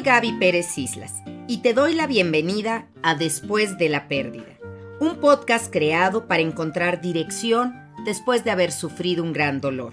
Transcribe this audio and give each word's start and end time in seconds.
Soy 0.00 0.06
Gaby 0.06 0.32
Pérez 0.38 0.78
Islas 0.78 1.22
y 1.46 1.58
te 1.58 1.74
doy 1.74 1.94
la 1.94 2.06
bienvenida 2.06 2.86
a 3.02 3.14
Después 3.14 3.76
de 3.76 3.90
la 3.90 4.08
Pérdida, 4.08 4.56
un 4.98 5.16
podcast 5.16 5.70
creado 5.70 6.26
para 6.26 6.40
encontrar 6.40 7.02
dirección 7.02 7.74
después 8.06 8.42
de 8.42 8.50
haber 8.50 8.72
sufrido 8.72 9.22
un 9.22 9.34
gran 9.34 9.60
dolor. 9.60 9.92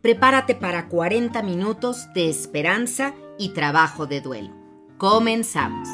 Prepárate 0.00 0.56
para 0.56 0.88
40 0.88 1.40
minutos 1.44 2.12
de 2.14 2.28
esperanza 2.28 3.14
y 3.38 3.50
trabajo 3.50 4.08
de 4.08 4.20
duelo. 4.22 4.50
Comenzamos. 4.98 5.88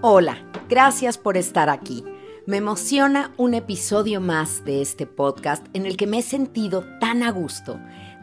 Hola, 0.00 0.38
gracias 0.66 1.18
por 1.18 1.36
estar 1.36 1.68
aquí. 1.68 2.02
Me 2.48 2.56
emociona 2.56 3.34
un 3.36 3.52
episodio 3.52 4.22
más 4.22 4.64
de 4.64 4.80
este 4.80 5.04
podcast 5.04 5.66
en 5.74 5.84
el 5.84 5.98
que 5.98 6.06
me 6.06 6.20
he 6.20 6.22
sentido 6.22 6.82
tan 6.98 7.22
a 7.22 7.30
gusto, 7.30 7.78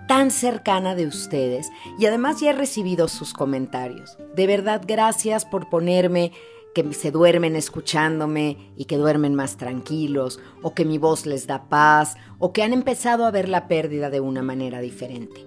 tan 0.08 0.32
cercana 0.32 0.96
de 0.96 1.06
ustedes 1.06 1.70
y 2.00 2.08
además 2.08 2.40
ya 2.40 2.50
he 2.50 2.54
recibido 2.54 3.08
sus 3.08 3.34
comentarios. 3.34 4.18
De 4.36 4.48
verdad, 4.48 4.82
gracias 4.84 5.46
por 5.46 5.70
ponerme 5.70 6.32
que 6.74 6.92
se 6.96 7.12
duermen 7.12 7.56
escuchándome 7.56 8.74
y 8.76 8.86
que 8.86 8.98
duermen 8.98 9.36
más 9.36 9.58
tranquilos, 9.58 10.40
o 10.64 10.74
que 10.74 10.86
mi 10.86 10.98
voz 10.98 11.28
les 11.28 11.46
da 11.46 11.70
paz, 11.70 12.16
o 12.40 12.52
que 12.52 12.64
han 12.64 12.74
empezado 12.74 13.28
a 13.28 13.32
ver 13.32 13.48
la 13.48 13.68
pérdida 13.68 14.10
de 14.10 14.22
una 14.22 14.42
manera 14.42 14.82
diferente. 14.82 15.46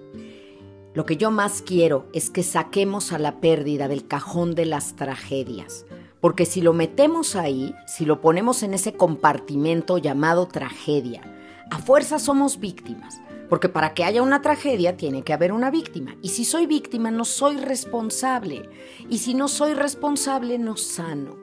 Lo 0.93 1.05
que 1.05 1.17
yo 1.17 1.31
más 1.31 1.61
quiero 1.61 2.07
es 2.13 2.29
que 2.29 2.43
saquemos 2.43 3.11
a 3.11 3.19
la 3.19 3.41
pérdida 3.41 3.89
del 3.89 4.07
cajón 4.07 4.55
de 4.55 4.67
las 4.67 4.95
tragedias 4.95 5.85
porque 6.21 6.45
si 6.45 6.61
lo 6.61 6.73
metemos 6.73 7.35
ahí, 7.35 7.73
si 7.87 8.05
lo 8.05 8.21
ponemos 8.21 8.63
en 8.63 8.73
ese 8.73 8.93
compartimento 8.93 9.97
llamado 9.97 10.47
tragedia, 10.47 11.21
a 11.71 11.79
fuerza 11.79 12.19
somos 12.19 12.59
víctimas. 12.59 13.21
Porque 13.49 13.67
para 13.67 13.95
que 13.95 14.03
haya 14.03 14.21
una 14.21 14.43
tragedia 14.43 14.95
tiene 14.95 15.23
que 15.23 15.33
haber 15.33 15.51
una 15.51 15.71
víctima. 15.71 16.15
Y 16.21 16.29
si 16.29 16.45
soy 16.45 16.67
víctima, 16.67 17.09
no 17.09 17.25
soy 17.25 17.57
responsable. 17.57 18.69
Y 19.09 19.19
si 19.19 19.33
no 19.33 19.47
soy 19.47 19.73
responsable, 19.73 20.59
no 20.59 20.77
sano. 20.77 21.35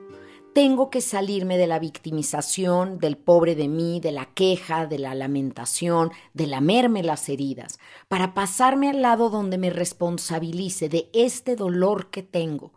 Tengo 0.52 0.88
que 0.88 1.00
salirme 1.00 1.58
de 1.58 1.66
la 1.66 1.80
victimización, 1.80 2.98
del 2.98 3.16
pobre 3.16 3.56
de 3.56 3.68
mí, 3.68 4.00
de 4.00 4.12
la 4.12 4.26
queja, 4.26 4.86
de 4.86 4.98
la 4.98 5.14
lamentación, 5.14 6.12
de 6.32 6.46
lamerme 6.46 7.02
las 7.02 7.28
heridas, 7.28 7.78
para 8.08 8.32
pasarme 8.34 8.88
al 8.88 9.02
lado 9.02 9.28
donde 9.28 9.58
me 9.58 9.68
responsabilice 9.68 10.88
de 10.88 11.10
este 11.12 11.56
dolor 11.56 12.08
que 12.08 12.22
tengo 12.22 12.72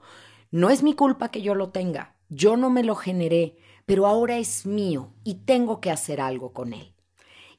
no 0.51 0.69
es 0.69 0.81
mi 0.81 0.93
culpa 0.93 1.29
que 1.29 1.41
yo 1.41 1.53
lo 1.53 1.69
tenga, 1.69 2.15
yo 2.29 2.57
no 2.57 2.69
me 2.69 2.83
lo 2.83 2.95
generé, 2.95 3.57
pero 3.85 4.07
ahora 4.07 4.37
es 4.37 4.65
mío 4.65 5.13
y 5.23 5.35
tengo 5.45 5.79
que 5.79 5.91
hacer 5.91 6.21
algo 6.21 6.53
con 6.53 6.73
él. 6.73 6.95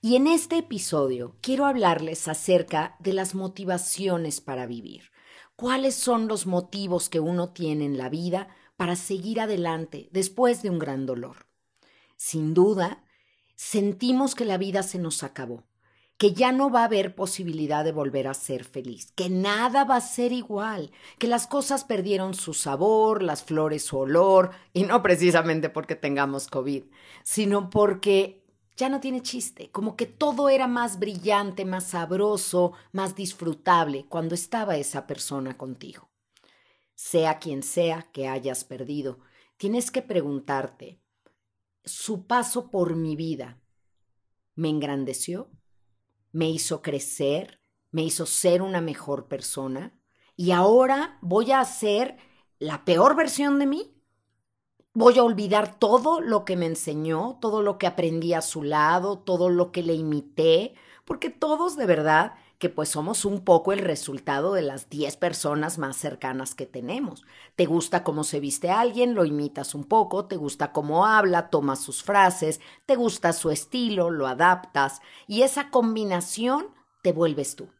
Y 0.00 0.16
en 0.16 0.26
este 0.26 0.58
episodio 0.58 1.36
quiero 1.40 1.66
hablarles 1.66 2.26
acerca 2.26 2.96
de 2.98 3.12
las 3.12 3.34
motivaciones 3.34 4.40
para 4.40 4.66
vivir. 4.66 5.10
¿Cuáles 5.56 5.94
son 5.94 6.26
los 6.26 6.46
motivos 6.46 7.10
que 7.10 7.20
uno 7.20 7.50
tiene 7.50 7.84
en 7.84 7.98
la 7.98 8.08
vida 8.08 8.48
para 8.76 8.96
seguir 8.96 9.40
adelante 9.40 10.08
después 10.10 10.62
de 10.62 10.70
un 10.70 10.78
gran 10.78 11.04
dolor? 11.04 11.46
Sin 12.16 12.54
duda, 12.54 13.04
sentimos 13.56 14.34
que 14.34 14.46
la 14.46 14.56
vida 14.56 14.82
se 14.82 14.98
nos 14.98 15.22
acabó, 15.22 15.64
que 16.20 16.34
ya 16.34 16.52
no 16.52 16.68
va 16.68 16.82
a 16.82 16.84
haber 16.84 17.14
posibilidad 17.14 17.82
de 17.82 17.92
volver 17.92 18.28
a 18.28 18.34
ser 18.34 18.64
feliz, 18.64 19.10
que 19.12 19.30
nada 19.30 19.84
va 19.84 19.96
a 19.96 20.02
ser 20.02 20.32
igual, 20.32 20.92
que 21.18 21.26
las 21.26 21.46
cosas 21.46 21.84
perdieron 21.84 22.34
su 22.34 22.52
sabor, 22.52 23.22
las 23.22 23.42
flores 23.42 23.84
su 23.84 23.96
olor, 23.96 24.50
y 24.74 24.82
no 24.82 25.02
precisamente 25.02 25.70
porque 25.70 25.96
tengamos 25.96 26.48
COVID, 26.48 26.84
sino 27.22 27.70
porque 27.70 28.44
ya 28.76 28.90
no 28.90 29.00
tiene 29.00 29.22
chiste, 29.22 29.70
como 29.70 29.96
que 29.96 30.04
todo 30.04 30.50
era 30.50 30.66
más 30.66 30.98
brillante, 30.98 31.64
más 31.64 31.84
sabroso, 31.84 32.72
más 32.92 33.14
disfrutable 33.14 34.04
cuando 34.06 34.34
estaba 34.34 34.76
esa 34.76 35.06
persona 35.06 35.56
contigo. 35.56 36.10
Sea 36.94 37.38
quien 37.38 37.62
sea 37.62 38.02
que 38.12 38.28
hayas 38.28 38.64
perdido, 38.64 39.20
tienes 39.56 39.90
que 39.90 40.02
preguntarte, 40.02 41.00
¿su 41.82 42.26
paso 42.26 42.70
por 42.70 42.94
mi 42.94 43.16
vida 43.16 43.58
me 44.54 44.68
engrandeció? 44.68 45.48
Me 46.32 46.48
hizo 46.48 46.82
crecer, 46.82 47.60
me 47.90 48.02
hizo 48.02 48.26
ser 48.26 48.62
una 48.62 48.80
mejor 48.80 49.26
persona 49.26 49.92
y 50.36 50.52
ahora 50.52 51.18
voy 51.20 51.52
a 51.52 51.64
ser 51.64 52.16
la 52.58 52.84
peor 52.84 53.16
versión 53.16 53.58
de 53.58 53.66
mí. 53.66 53.94
Voy 54.92 55.18
a 55.18 55.22
olvidar 55.22 55.78
todo 55.78 56.20
lo 56.20 56.44
que 56.44 56.56
me 56.56 56.66
enseñó, 56.66 57.38
todo 57.40 57.62
lo 57.62 57.78
que 57.78 57.86
aprendí 57.86 58.34
a 58.34 58.42
su 58.42 58.62
lado, 58.62 59.18
todo 59.18 59.48
lo 59.48 59.70
que 59.70 59.82
le 59.82 59.94
imité, 59.94 60.74
porque 61.04 61.30
todos 61.30 61.76
de 61.76 61.86
verdad 61.86 62.34
que 62.60 62.68
pues 62.68 62.90
somos 62.90 63.24
un 63.24 63.42
poco 63.42 63.72
el 63.72 63.78
resultado 63.78 64.52
de 64.52 64.60
las 64.60 64.90
10 64.90 65.16
personas 65.16 65.78
más 65.78 65.96
cercanas 65.96 66.54
que 66.54 66.66
tenemos. 66.66 67.24
Te 67.56 67.64
gusta 67.64 68.04
cómo 68.04 68.22
se 68.22 68.38
viste 68.38 68.70
alguien, 68.70 69.14
lo 69.14 69.24
imitas 69.24 69.74
un 69.74 69.84
poco, 69.84 70.26
te 70.26 70.36
gusta 70.36 70.70
cómo 70.70 71.06
habla, 71.06 71.48
tomas 71.48 71.80
sus 71.80 72.02
frases, 72.02 72.60
te 72.84 72.96
gusta 72.96 73.32
su 73.32 73.48
estilo, 73.50 74.10
lo 74.10 74.26
adaptas 74.26 75.00
y 75.26 75.40
esa 75.40 75.70
combinación 75.70 76.66
te 77.02 77.12
vuelves 77.12 77.56
tú. 77.56 77.70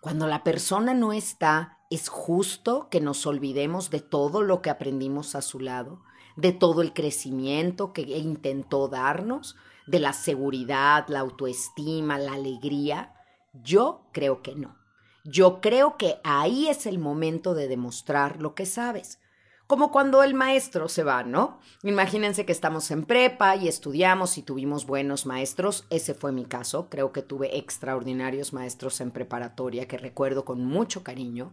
Cuando 0.00 0.28
la 0.28 0.44
persona 0.44 0.94
no 0.94 1.12
está, 1.12 1.78
es 1.90 2.08
justo 2.08 2.86
que 2.92 3.00
nos 3.00 3.26
olvidemos 3.26 3.90
de 3.90 3.98
todo 3.98 4.42
lo 4.42 4.62
que 4.62 4.70
aprendimos 4.70 5.34
a 5.34 5.42
su 5.42 5.58
lado, 5.58 6.02
de 6.36 6.52
todo 6.52 6.82
el 6.82 6.92
crecimiento 6.92 7.92
que 7.92 8.02
intentó 8.02 8.86
darnos, 8.86 9.56
de 9.88 9.98
la 9.98 10.12
seguridad, 10.12 11.04
la 11.08 11.18
autoestima, 11.18 12.16
la 12.16 12.34
alegría 12.34 13.16
yo 13.52 14.06
creo 14.12 14.42
que 14.42 14.54
no. 14.54 14.76
Yo 15.24 15.60
creo 15.60 15.96
que 15.96 16.20
ahí 16.24 16.68
es 16.68 16.86
el 16.86 16.98
momento 16.98 17.54
de 17.54 17.68
demostrar 17.68 18.40
lo 18.40 18.54
que 18.54 18.66
sabes. 18.66 19.20
Como 19.66 19.92
cuando 19.92 20.22
el 20.22 20.32
maestro 20.32 20.88
se 20.88 21.04
va, 21.04 21.24
¿no? 21.24 21.60
Imagínense 21.82 22.46
que 22.46 22.52
estamos 22.52 22.90
en 22.90 23.04
prepa 23.04 23.54
y 23.54 23.68
estudiamos 23.68 24.38
y 24.38 24.42
tuvimos 24.42 24.86
buenos 24.86 25.26
maestros. 25.26 25.84
Ese 25.90 26.14
fue 26.14 26.32
mi 26.32 26.46
caso. 26.46 26.88
Creo 26.88 27.12
que 27.12 27.20
tuve 27.20 27.58
extraordinarios 27.58 28.54
maestros 28.54 29.02
en 29.02 29.10
preparatoria 29.10 29.86
que 29.86 29.98
recuerdo 29.98 30.46
con 30.46 30.64
mucho 30.64 31.04
cariño. 31.04 31.52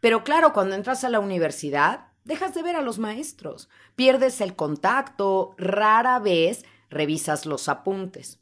Pero 0.00 0.24
claro, 0.24 0.54
cuando 0.54 0.74
entras 0.74 1.04
a 1.04 1.10
la 1.10 1.20
universidad, 1.20 2.06
dejas 2.24 2.54
de 2.54 2.62
ver 2.62 2.76
a 2.76 2.80
los 2.80 2.98
maestros. 2.98 3.68
Pierdes 3.94 4.40
el 4.40 4.56
contacto. 4.56 5.54
Rara 5.58 6.18
vez 6.18 6.64
revisas 6.88 7.44
los 7.44 7.68
apuntes 7.68 8.40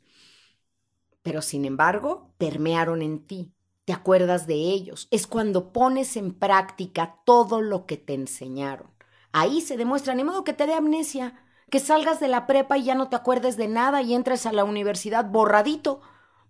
pero 1.23 1.43
sin 1.43 1.65
embargo 1.65 2.35
permearon 2.39 3.03
en 3.03 3.27
ti. 3.27 3.53
Te 3.85 3.93
acuerdas 3.93 4.47
de 4.47 4.55
ellos. 4.55 5.09
Es 5.11 5.27
cuando 5.27 5.73
pones 5.73 6.17
en 6.17 6.33
práctica 6.33 7.21
todo 7.25 7.61
lo 7.63 7.87
que 7.87 7.97
te 7.97 8.15
enseñaron. 8.15 8.91
Ahí 9.33 9.61
se 9.61 9.77
demuestra, 9.77 10.15
ni 10.15 10.25
modo 10.25 10.45
que 10.45 10.53
te 10.53 10.67
dé 10.67 10.75
amnesia, 10.75 11.43
que 11.71 11.81
salgas 11.81 12.21
de 12.21 12.29
la 12.29 12.47
prepa 12.47 12.79
y 12.79 12.85
ya 12.85 12.95
no 12.95 13.09
te 13.09 13.17
acuerdes 13.17 13.57
de 13.57 13.69
nada 13.69 14.03
y 14.03 14.15
entres 14.15 14.47
a 14.47 14.53
la 14.53 14.65
universidad 14.65 15.27
borradito. 15.27 16.01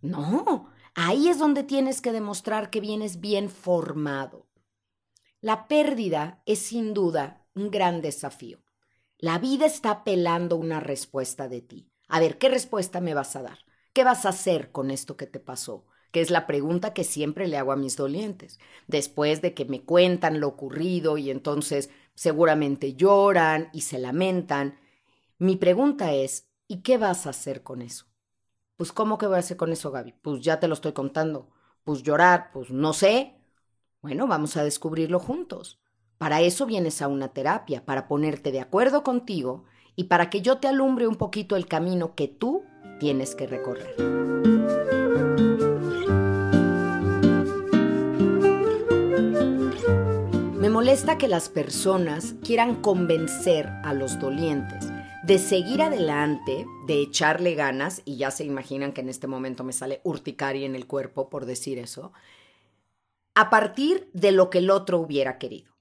No, 0.01 0.71
ahí 0.95 1.29
es 1.29 1.39
donde 1.39 1.65
tienes 1.65 2.01
que 2.01 2.13
demostrar 2.13 2.71
que 2.71 2.81
vienes 2.81 3.21
bien 3.21 3.51
formado. 3.51 4.47
La 5.41 5.69
pérdida 5.69 6.43
es 6.47 6.61
sin 6.61 6.95
duda 6.95 7.47
un 7.55 7.71
gran 7.71 8.01
desafío. 8.01 8.59
La 9.19 9.39
vida 9.39 9.67
está 9.67 10.05
pelando 10.05 10.57
una 10.57 10.81
respuesta 10.81 11.49
de 11.49 11.61
ti. 11.63 11.91
A 12.09 12.21
ver, 12.21 12.39
¿qué 12.39 12.49
respuesta 12.49 13.01
me 13.01 13.15
vas 13.15 13.37
a 13.37 13.43
dar? 13.43 13.59
¿Qué 13.99 14.05
vas 14.05 14.27
a 14.27 14.29
hacer 14.29 14.71
con 14.71 14.93
esto 14.93 15.17
que 15.17 15.27
te 15.27 15.41
pasó? 15.41 15.85
Que 16.13 16.21
es 16.21 16.31
la 16.31 16.47
pregunta 16.47 16.95
que 16.95 17.03
siempre 17.03 17.49
le 17.49 17.57
hago 17.57 17.73
a 17.73 17.77
mis 17.77 17.97
dolientes. 17.97 18.61
Después 18.87 19.43
de 19.43 19.55
que 19.55 19.65
me 19.65 19.83
cuentan 19.83 20.39
lo 20.39 20.47
ocurrido 20.47 21.19
y 21.19 21.33
entonces 21.33 21.91
seguramente 22.15 22.95
lloran 22.95 23.71
y 23.73 23.81
se 23.81 23.99
lamentan, 23.99 24.79
mi 25.39 25.57
pregunta 25.57 26.13
es, 26.13 26.47
¿y 26.69 26.83
qué 26.83 26.97
vas 26.97 27.27
a 27.27 27.31
hacer 27.31 27.65
con 27.65 27.83
eso? 27.83 28.07
Pues 28.77 28.93
¿cómo 28.93 29.19
que 29.19 29.27
voy 29.27 29.35
a 29.35 29.41
hacer 29.41 29.57
con 29.57 29.73
eso, 29.73 29.91
Gaby? 29.91 30.15
Pues 30.23 30.43
ya 30.43 30.61
te 30.61 30.69
lo 30.69 30.75
estoy 30.75 30.93
contando. 30.93 31.51
Pues 31.83 32.05
llorar, 32.05 32.51
pues 32.53 32.71
no 32.71 32.93
sé. 32.93 33.35
Bueno, 34.01 34.29
vamos 34.29 34.57
a 34.57 34.63
descubrirlo 34.63 35.19
juntos. 35.19 35.81
Para 36.19 36.41
eso 36.41 36.67
vienes 36.67 37.03
a 37.03 37.09
una 37.09 37.33
terapia, 37.33 37.85
para 37.85 38.07
ponerte 38.07 38.53
de 38.53 38.61
acuerdo 38.61 39.03
contigo 39.03 39.65
y 39.97 40.05
para 40.05 40.31
que 40.31 40.41
yo 40.41 40.59
te 40.59 40.69
alumbre 40.69 41.09
un 41.09 41.17
poquito 41.17 41.57
el 41.57 41.67
camino 41.67 42.15
que 42.15 42.29
tú 42.29 42.63
tienes 42.99 43.35
que 43.35 43.47
recorrer. 43.47 43.95
Me 50.57 50.71
molesta 50.71 51.19
que 51.19 51.29
las 51.29 51.49
personas 51.49 52.35
quieran 52.45 52.83
convencer 52.83 53.69
a 53.85 53.95
los 53.95 54.19
dolientes 54.19 54.89
de 55.29 55.39
seguir 55.39 55.83
adelante, 55.83 56.65
de 56.87 57.03
echarle 57.03 57.55
ganas, 57.55 58.01
y 58.07 58.17
ya 58.17 58.31
se 58.31 58.45
imaginan 58.45 58.93
que 58.93 59.03
en 59.03 59.11
este 59.11 59.27
momento 59.27 59.63
me 59.63 59.75
sale 59.75 60.01
urticaria 60.03 60.65
en 60.65 60.75
el 60.75 60.87
cuerpo 60.87 61.29
por 61.29 61.45
decir 61.45 61.79
eso, 61.79 62.13
a 63.35 63.51
partir 63.51 64.09
de 64.15 64.33
lo 64.33 64.49
que 64.49 64.59
el 64.59 64.71
otro 64.71 64.99
hubiera 64.99 65.37
querido. 65.37 65.75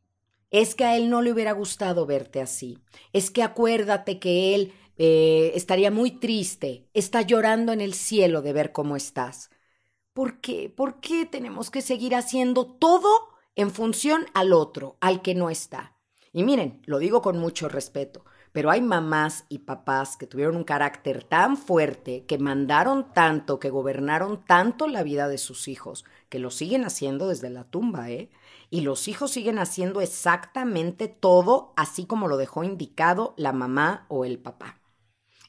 Es 0.51 0.75
que 0.75 0.83
a 0.83 0.97
él 0.97 1.09
no 1.09 1.21
le 1.21 1.31
hubiera 1.31 1.53
gustado 1.53 2.05
verte 2.05 2.41
así. 2.41 2.77
Es 3.13 3.31
que 3.31 3.41
acuérdate 3.41 4.19
que 4.19 4.53
él 4.53 4.73
eh, 4.97 5.51
estaría 5.55 5.91
muy 5.91 6.11
triste, 6.11 6.89
está 6.93 7.21
llorando 7.21 7.71
en 7.71 7.81
el 7.81 7.93
cielo 7.93 8.41
de 8.41 8.53
ver 8.53 8.71
cómo 8.71 8.95
estás. 8.95 9.49
¿Por 10.13 10.41
qué? 10.41 10.69
¿Por 10.75 10.99
qué 10.99 11.25
tenemos 11.25 11.69
que 11.69 11.81
seguir 11.81 12.15
haciendo 12.15 12.65
todo 12.65 13.09
en 13.55 13.69
función 13.71 14.25
al 14.33 14.53
otro, 14.53 14.97
al 14.99 15.21
que 15.21 15.35
no 15.35 15.49
está? 15.49 15.95
Y 16.33 16.43
miren, 16.43 16.81
lo 16.85 16.99
digo 16.99 17.21
con 17.21 17.37
mucho 17.37 17.69
respeto, 17.69 18.25
pero 18.51 18.71
hay 18.71 18.81
mamás 18.81 19.45
y 19.49 19.59
papás 19.59 20.17
que 20.17 20.25
tuvieron 20.25 20.55
un 20.55 20.63
carácter 20.63 21.23
tan 21.23 21.57
fuerte, 21.57 22.25
que 22.25 22.39
mandaron 22.39 23.13
tanto, 23.13 23.59
que 23.59 23.69
gobernaron 23.69 24.43
tanto 24.43 24.87
la 24.87 25.03
vida 25.03 25.27
de 25.27 25.37
sus 25.37 25.67
hijos, 25.67 26.05
que 26.29 26.39
lo 26.39 26.49
siguen 26.49 26.83
haciendo 26.83 27.27
desde 27.27 27.51
la 27.51 27.65
tumba, 27.65 28.09
¿eh? 28.09 28.29
Y 28.69 28.81
los 28.81 29.07
hijos 29.07 29.31
siguen 29.31 29.59
haciendo 29.59 30.01
exactamente 30.01 31.07
todo 31.07 31.73
así 31.77 32.05
como 32.05 32.27
lo 32.27 32.37
dejó 32.37 32.63
indicado 32.63 33.33
la 33.37 33.53
mamá 33.53 34.05
o 34.09 34.25
el 34.25 34.39
papá. 34.39 34.76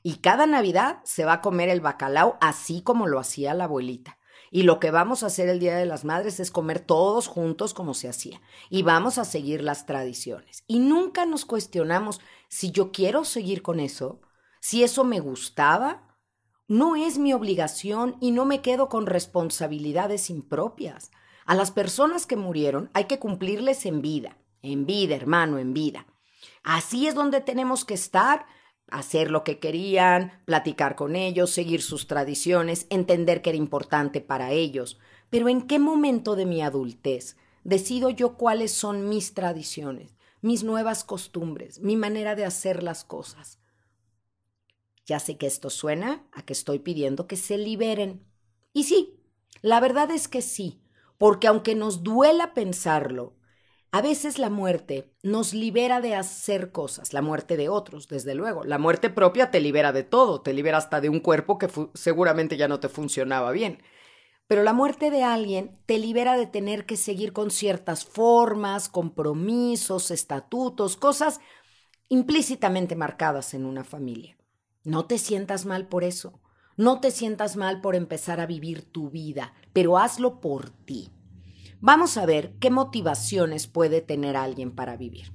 Y 0.09 0.21
cada 0.21 0.47
Navidad 0.47 1.01
se 1.05 1.27
va 1.27 1.35
a 1.35 1.41
comer 1.43 1.69
el 1.69 1.83
bacalao 1.83 2.39
así 2.41 2.81
como 2.81 3.07
lo 3.07 3.19
hacía 3.21 3.53
la 3.53 3.65
abuelita. 3.65 4.17
Y 4.51 4.63
lo 4.63 4.81
que 4.81 4.91
vamos 4.91 5.23
a 5.23 5.27
hacer 5.27 5.51
el 5.51 5.59
Día 5.61 5.77
de 5.77 5.85
las 5.85 6.07
Madres 6.07 6.41
es 6.41 6.51
comer 6.51 6.81
todos 6.81 7.27
juntos 7.27 7.75
como 7.75 7.93
se 7.93 8.09
hacía. 8.09 8.41
Y 8.71 8.85
vamos 8.85 9.19
a 9.19 9.27
seguir 9.27 9.63
las 9.63 9.85
tradiciones. 9.85 10.65
Y 10.67 10.79
nunca 10.79 11.27
nos 11.27 11.45
cuestionamos 11.45 12.23
si 12.49 12.71
yo 12.71 12.91
quiero 12.91 13.27
seguir 13.27 13.61
con 13.61 13.81
eso, 13.81 14.23
si 14.61 14.83
eso 14.83 15.05
me 15.05 15.21
gustaba. 15.21 16.17
No 16.69 16.97
es 16.97 17.19
mi 17.19 17.35
obligación 17.35 18.17
y 18.19 18.31
no 18.31 18.47
me 18.47 18.63
quedo 18.63 18.89
con 18.89 19.05
responsabilidades 19.05 20.31
impropias. 20.31 21.11
A 21.45 21.55
las 21.55 21.71
personas 21.71 22.25
que 22.25 22.37
murieron 22.37 22.89
hay 22.95 23.05
que 23.05 23.19
cumplirles 23.19 23.85
en 23.85 24.01
vida, 24.01 24.39
en 24.63 24.87
vida, 24.87 25.17
hermano, 25.17 25.59
en 25.59 25.75
vida. 25.75 26.07
Así 26.65 27.07
es 27.07 27.15
donde 27.15 27.43
tenemos 27.43 27.85
que 27.85 27.93
estar 27.93 28.47
hacer 28.90 29.31
lo 29.31 29.44
que 29.44 29.58
querían, 29.58 30.32
platicar 30.44 30.96
con 30.96 31.17
ellos, 31.17 31.50
seguir 31.50 31.82
sus 31.82 32.06
tradiciones, 32.06 32.87
entender 32.90 33.43
que 33.43 33.50
era 33.50 33.56
importante 33.56 34.20
para 34.20 34.52
ellos. 34.52 34.99
Pero 35.31 35.49
¿en 35.49 35.62
qué 35.62 35.79
momento 35.79 36.37
de 36.37 36.46
mi 36.46 36.62
adultez 36.62 37.37
decido 37.64 38.11
yo 38.11 38.37
cuáles 38.37 38.73
son 38.73 39.08
mis 39.08 39.35
tradiciones, 39.35 40.17
mis 40.40 40.64
nuevas 40.64 41.05
costumbres, 41.05 41.81
mi 41.81 41.96
manera 41.96 42.35
de 42.35 42.44
hacer 42.44 42.82
las 42.82 43.05
cosas? 43.05 43.58
Ya 45.06 45.20
sé 45.20 45.38
que 45.38 45.46
esto 45.46 45.70
suena 45.70 46.26
a 46.32 46.43
que 46.43 46.52
estoy 46.52 46.81
pidiendo 46.81 47.26
que 47.26 47.37
se 47.37 47.56
liberen. 47.56 48.26
Y 48.75 48.85
sí, 48.85 49.20
la 49.62 49.81
verdad 49.81 50.11
es 50.11 50.29
que 50.29 50.43
sí, 50.43 50.82
porque 51.17 51.46
aunque 51.46 51.75
nos 51.75 52.02
duela 52.02 52.52
pensarlo, 52.52 53.38
a 53.90 54.02
veces 54.02 54.38
la 54.38 54.50
muerte 54.50 55.14
nos 55.23 55.55
libera 55.55 56.00
de 56.00 56.14
hacer 56.14 56.73
cosas, 56.73 57.12
la 57.12 57.23
muerte 57.23 57.56
de 57.56 57.69
otros, 57.69 58.08
desde 58.08 58.35
luego. 58.35 58.64
La 58.64 58.79
muerte 58.79 59.08
propia 59.08 59.50
te 59.50 59.61
libera 59.61 59.93
de 59.93 60.02
todo, 60.02 60.43
te 60.43 60.52
libera 60.52 60.76
hasta 60.76 61.00
de 61.00 61.08
un 61.08 61.20
cuerpo 61.20 61.56
que 61.58 61.69
seguramente 61.94 62.56
ya 62.56 62.69
no 62.69 62.81
te 62.81 62.90
funcionaba 62.90 63.50
bien. 63.50 63.82
Pero 64.46 64.62
la 64.62 64.73
muerte 64.73 65.11
de 65.11 65.23
alguien 65.23 65.79
te 65.87 65.99
libera 65.99 66.37
de 66.37 66.46
tener 66.46 66.85
que 66.85 66.96
seguir 66.96 67.32
con 67.32 67.50
ciertas 67.50 68.05
formas, 68.05 68.88
compromisos, 68.88 70.11
estatutos, 70.11 70.96
cosas 70.96 71.40
implícitamente 72.08 72.96
marcadas 72.96 73.55
en 73.55 73.64
una 73.64 73.85
familia. 73.85 74.37
No 74.85 75.06
te 75.06 75.19
sientas 75.19 75.67
mal 75.67 75.87
por 75.87 76.05
eso. 76.05 76.40
No 76.76 77.00
te 77.00 77.11
sientas 77.11 77.56
mal 77.56 77.81
por 77.81 77.96
empezar 77.96 78.40
a 78.40 78.46
vivir 78.46 78.82
tu 78.82 79.11
vida, 79.11 79.52
pero 79.73 79.99
hazlo 79.99 80.40
por 80.40 80.70
ti. 80.70 81.11
Vamos 81.81 82.17
a 82.17 82.27
ver 82.27 82.55
qué 82.59 82.71
motivaciones 82.71 83.69
puede 83.69 84.01
tener 84.01 84.37
alguien 84.37 84.75
para 84.75 84.97
vivir. 84.97 85.33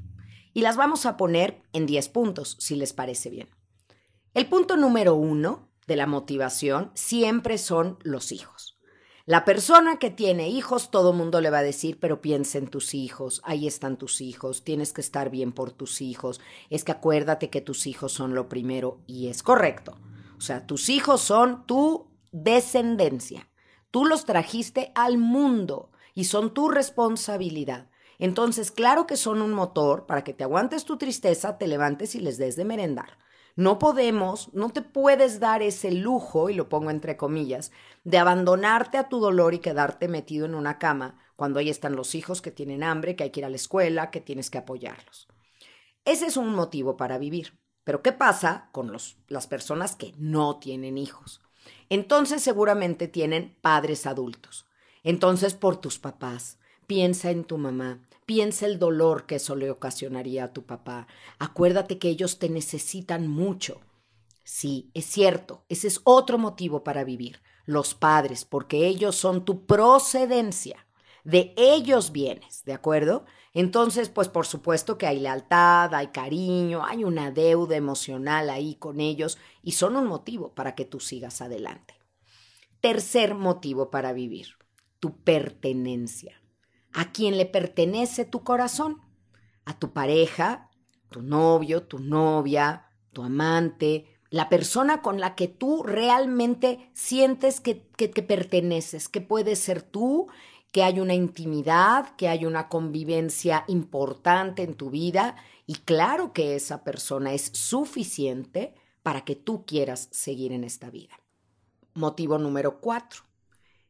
Y 0.54 0.62
las 0.62 0.76
vamos 0.76 1.06
a 1.06 1.16
poner 1.16 1.62
en 1.72 1.86
10 1.86 2.10
puntos, 2.10 2.58
si 2.60 2.76
les 2.76 2.92
parece 2.92 3.30
bien. 3.30 3.50
El 4.34 4.48
punto 4.48 4.76
número 4.76 5.16
uno 5.16 5.70
de 5.88 5.96
la 5.96 6.06
motivación 6.06 6.92
siempre 6.96 7.58
son 7.58 7.98
los 8.04 8.32
hijos. 8.32 8.78
La 9.26 9.46
persona 9.46 10.00
que 10.00 10.10
tiene 10.10 10.50
hijos, 10.50 10.92
todo 10.92 11.14
mundo 11.14 11.40
le 11.40 11.50
va 11.50 11.60
a 11.60 11.64
decir, 11.64 11.98
pero 11.98 12.20
piensa 12.20 12.58
en 12.58 12.68
tus 12.68 12.94
hijos, 12.94 13.42
ahí 13.46 13.68
están 13.68 13.96
tus 13.96 14.20
hijos, 14.20 14.66
tienes 14.66 14.92
que 14.92 15.00
estar 15.00 15.30
bien 15.30 15.54
por 15.54 15.72
tus 15.72 16.02
hijos, 16.02 16.42
es 16.70 16.84
que 16.84 16.92
acuérdate 16.92 17.50
que 17.50 17.62
tus 17.62 17.88
hijos 17.88 18.12
son 18.12 18.36
lo 18.36 18.50
primero 18.50 19.00
y 19.08 19.28
es 19.28 19.42
correcto. 19.42 19.98
O 20.38 20.42
sea, 20.42 20.68
tus 20.68 20.90
hijos 20.90 21.22
son 21.22 21.66
tu 21.66 22.12
descendencia. 22.34 23.50
Tú 23.92 24.06
los 24.06 24.26
trajiste 24.26 24.92
al 24.94 25.18
mundo 25.18 25.93
y 26.14 26.26
son 26.26 26.54
tu 26.54 26.70
responsabilidad. 26.70 27.90
Entonces, 28.20 28.72
claro 28.72 29.08
que 29.08 29.18
son 29.18 29.42
un 29.42 29.52
motor 29.52 30.06
para 30.06 30.24
que 30.24 30.34
te 30.34 30.44
aguantes 30.44 30.86
tu 30.86 30.98
tristeza, 30.98 31.58
te 31.58 31.68
levantes 31.68 32.16
y 32.16 32.20
les 32.20 32.38
des 32.38 32.56
de 32.56 32.66
merendar. 32.66 33.18
No 33.56 33.78
podemos, 33.78 34.52
no 34.54 34.70
te 34.70 34.82
puedes 34.82 35.40
dar 35.40 35.62
ese 35.62 35.92
lujo, 35.92 36.50
y 36.50 36.56
lo 36.56 36.70
pongo 36.70 36.90
entre 36.90 37.18
comillas, 37.18 37.72
de 38.04 38.18
abandonarte 38.18 38.98
a 38.98 39.10
tu 39.10 39.20
dolor 39.20 39.54
y 39.54 39.60
quedarte 39.60 40.08
metido 40.08 40.46
en 40.46 40.56
una 40.56 40.80
cama 40.80 41.20
cuando 41.36 41.60
ahí 41.60 41.70
están 41.70 41.96
los 41.96 42.16
hijos 42.16 42.42
que 42.42 42.52
tienen 42.52 42.84
hambre, 42.84 43.16
que 43.16 43.26
hay 43.26 43.30
que 43.30 43.42
ir 43.42 43.46
a 43.46 43.50
la 43.50 43.56
escuela, 43.56 44.10
que 44.10 44.22
tienes 44.22 44.50
que 44.50 44.58
apoyarlos. 44.58 45.28
Ese 46.06 46.26
es 46.26 46.38
un 46.38 46.54
motivo 46.54 46.98
para 46.98 47.18
vivir. 47.18 47.60
Pero 47.84 48.02
¿qué 48.02 48.12
pasa 48.12 48.70
con 48.72 48.92
los, 48.92 49.18
las 49.28 49.48
personas 49.48 49.96
que 49.96 50.14
no 50.18 50.60
tienen 50.60 50.98
hijos? 50.98 51.42
Entonces 51.90 52.42
seguramente 52.42 53.08
tienen 53.08 53.58
padres 53.62 54.06
adultos. 54.06 54.68
Entonces, 55.04 55.54
por 55.54 55.78
tus 55.78 56.00
papás, 56.00 56.58
piensa 56.88 57.30
en 57.30 57.44
tu 57.44 57.58
mamá, 57.58 58.00
piensa 58.26 58.66
el 58.66 58.80
dolor 58.80 59.26
que 59.26 59.36
eso 59.36 59.56
le 59.56 59.70
ocasionaría 59.70 60.46
a 60.46 60.54
tu 60.54 60.66
papá. 60.66 61.08
Acuérdate 61.40 62.00
que 62.00 62.10
ellos 62.10 62.40
te 62.40 62.50
necesitan 62.50 63.28
mucho. 63.28 63.82
Sí, 64.46 64.90
es 64.94 65.06
cierto, 65.06 65.66
ese 65.68 65.88
es 65.88 66.02
otro 66.06 66.38
motivo 66.38 66.84
para 66.84 67.04
vivir. 67.04 67.42
Los 67.66 67.94
padres, 67.96 68.46
porque 68.46 68.88
ellos 68.88 69.16
son 69.16 69.46
tu 69.46 69.66
procedencia. 69.66 70.86
De 71.24 71.54
ellos 71.56 72.12
vienes, 72.12 72.64
¿de 72.66 72.74
acuerdo? 72.74 73.26
Entonces, 73.54 74.10
pues 74.10 74.28
por 74.28 74.46
supuesto 74.46 74.98
que 74.98 75.08
hay 75.08 75.20
lealtad, 75.20 75.94
hay 75.94 76.08
cariño, 76.08 76.86
hay 76.86 77.04
una 77.06 77.32
deuda 77.32 77.76
emocional 77.76 78.50
ahí 78.50 78.76
con 78.76 79.00
ellos 79.00 79.38
y 79.62 79.74
son 79.74 79.96
un 79.96 80.08
motivo 80.08 80.54
para 80.54 80.76
que 80.76 80.84
tú 80.84 81.00
sigas 81.00 81.42
adelante. 81.42 81.94
Tercer 82.82 83.36
motivo 83.36 83.90
para 83.90 84.12
vivir 84.12 84.58
tu 85.04 85.18
pertenencia. 85.18 86.42
¿A 86.94 87.12
quién 87.12 87.38
le 87.38 87.46
pertenece 87.46 88.24
tu 88.24 88.42
corazón? 88.46 89.02
¿A 89.66 89.78
tu 89.78 89.92
pareja, 89.92 90.70
tu 91.10 91.22
novio, 91.22 91.84
tu 91.84 92.00
novia, 92.00 92.86
tu 93.12 93.22
amante, 93.22 94.06
la 94.30 94.48
persona 94.48 95.02
con 95.02 95.20
la 95.20 95.36
que 95.36 95.50
tú 95.50 95.84
realmente 95.84 96.90
sientes 96.94 97.60
que, 97.60 97.86
que, 97.98 98.08
perteneces, 98.08 99.10
que 99.10 99.20
puedes 99.20 99.60
ser 99.60 99.82
tú, 99.82 100.30
que 100.72 100.84
hay 100.84 101.02
una 101.02 101.16
intimidad, 101.16 102.16
que 102.16 102.30
hay 102.30 102.46
una 102.46 102.70
convivencia 102.70 103.66
importante 103.68 104.64
en 104.64 104.74
tu 104.74 104.90
vida 104.90 105.36
y 105.68 105.74
claro 105.80 106.32
que 106.32 106.56
esa 106.56 106.86
persona 106.86 107.34
es 107.34 107.52
suficiente 107.54 108.74
para 109.02 109.26
que 109.26 109.36
tú 109.36 109.66
quieras 109.66 110.08
seguir 110.12 110.54
en 110.54 110.64
esta 110.64 110.90
vida. 110.90 111.20
Motivo 111.94 112.38
número 112.38 112.80
cuatro. 112.80 113.24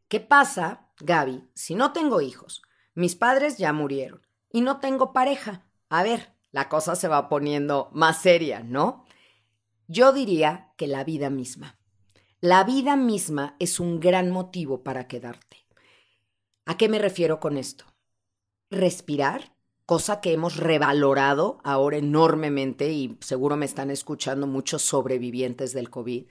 ¿Qué 0.08 0.20
pasa 0.20 0.83
Gaby, 1.00 1.44
si 1.54 1.76
no 1.76 1.92
tengo 1.94 2.22
hijos, 2.22 2.62
mis 2.94 3.16
padres 3.16 3.58
ya 3.58 3.74
murieron 3.74 4.22
y 4.52 4.62
no 4.62 4.80
tengo 4.80 5.14
pareja, 5.14 5.66
a 5.90 6.04
ver, 6.04 6.34
la 6.52 6.70
cosa 6.70 6.96
se 6.96 7.08
va 7.08 7.30
poniendo 7.30 7.90
más 7.94 8.22
seria, 8.22 8.62
¿no? 8.62 9.06
Yo 9.88 10.14
diría 10.14 10.72
que 10.78 10.88
la 10.88 11.04
vida 11.04 11.30
misma. 11.30 11.80
La 12.40 12.64
vida 12.64 12.96
misma 12.96 13.56
es 13.60 13.80
un 13.80 14.00
gran 14.00 14.30
motivo 14.30 14.84
para 14.84 15.08
quedarte. 15.08 15.66
¿A 16.66 16.78
qué 16.78 16.90
me 16.90 17.00
refiero 17.00 17.40
con 17.40 17.58
esto? 17.58 17.86
Respirar, 18.70 19.56
cosa 19.86 20.22
que 20.22 20.34
hemos 20.34 20.58
revalorado 20.58 21.60
ahora 21.64 21.98
enormemente 21.98 22.92
y 22.92 23.18
seguro 23.22 23.58
me 23.58 23.66
están 23.66 23.92
escuchando 23.92 24.48
muchos 24.48 24.82
sobrevivientes 24.84 25.74
del 25.74 25.90
COVID 25.90 26.26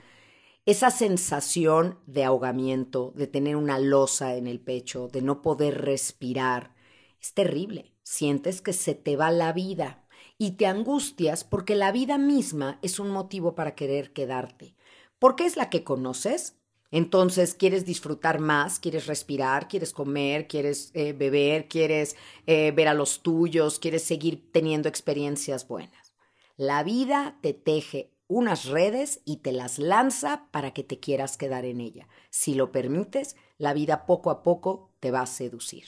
esa 0.64 0.90
sensación 0.90 1.98
de 2.06 2.24
ahogamiento, 2.24 3.12
de 3.16 3.26
tener 3.26 3.56
una 3.56 3.78
losa 3.78 4.36
en 4.36 4.46
el 4.46 4.60
pecho, 4.60 5.08
de 5.08 5.20
no 5.20 5.42
poder 5.42 5.82
respirar, 5.82 6.74
es 7.20 7.34
terrible. 7.34 7.92
Sientes 8.02 8.60
que 8.60 8.72
se 8.72 8.94
te 8.94 9.16
va 9.16 9.30
la 9.30 9.52
vida 9.52 10.04
y 10.38 10.52
te 10.52 10.66
angustias 10.66 11.44
porque 11.44 11.74
la 11.74 11.92
vida 11.92 12.18
misma 12.18 12.78
es 12.82 12.98
un 12.98 13.10
motivo 13.10 13.54
para 13.54 13.74
querer 13.74 14.12
quedarte. 14.12 14.74
Porque 15.18 15.46
es 15.46 15.56
la 15.56 15.70
que 15.70 15.84
conoces. 15.84 16.56
Entonces 16.90 17.54
quieres 17.54 17.86
disfrutar 17.86 18.38
más, 18.38 18.78
quieres 18.78 19.06
respirar, 19.06 19.66
quieres 19.66 19.92
comer, 19.92 20.46
quieres 20.46 20.90
eh, 20.94 21.12
beber, 21.12 21.66
quieres 21.66 22.16
eh, 22.46 22.70
ver 22.72 22.86
a 22.88 22.94
los 22.94 23.22
tuyos, 23.22 23.78
quieres 23.78 24.02
seguir 24.02 24.50
teniendo 24.52 24.88
experiencias 24.88 25.66
buenas. 25.66 26.12
La 26.56 26.82
vida 26.82 27.38
te 27.40 27.54
teje 27.54 28.11
unas 28.32 28.64
redes 28.66 29.20
y 29.24 29.36
te 29.38 29.52
las 29.52 29.78
lanza 29.78 30.48
para 30.50 30.72
que 30.72 30.82
te 30.84 30.98
quieras 30.98 31.36
quedar 31.36 31.64
en 31.64 31.80
ella. 31.80 32.08
Si 32.30 32.54
lo 32.54 32.72
permites, 32.72 33.36
la 33.58 33.74
vida 33.74 34.06
poco 34.06 34.30
a 34.30 34.42
poco 34.42 34.90
te 35.00 35.10
va 35.10 35.20
a 35.20 35.26
seducir. 35.26 35.84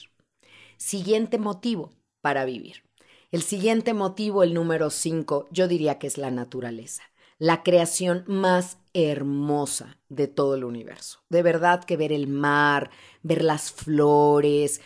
Siguiente 0.77 1.37
motivo 1.37 1.91
para 2.21 2.45
vivir. 2.45 2.83
El 3.31 3.41
siguiente 3.41 3.93
motivo, 3.93 4.43
el 4.43 4.53
número 4.53 4.89
5, 4.89 5.47
yo 5.51 5.67
diría 5.67 5.99
que 5.99 6.07
es 6.07 6.17
la 6.17 6.31
naturaleza. 6.31 7.03
la 7.37 7.63
creación 7.63 8.23
más 8.27 8.77
hermosa 8.93 9.97
de 10.09 10.27
todo 10.27 10.55
el 10.55 10.63
universo. 10.63 11.19
De 11.29 11.43
verdad 11.43 11.83
que 11.83 11.97
ver 11.97 12.11
el 12.11 12.27
mar, 12.27 12.91
ver 13.23 13.43
las 13.43 13.71
flores, 13.71 14.81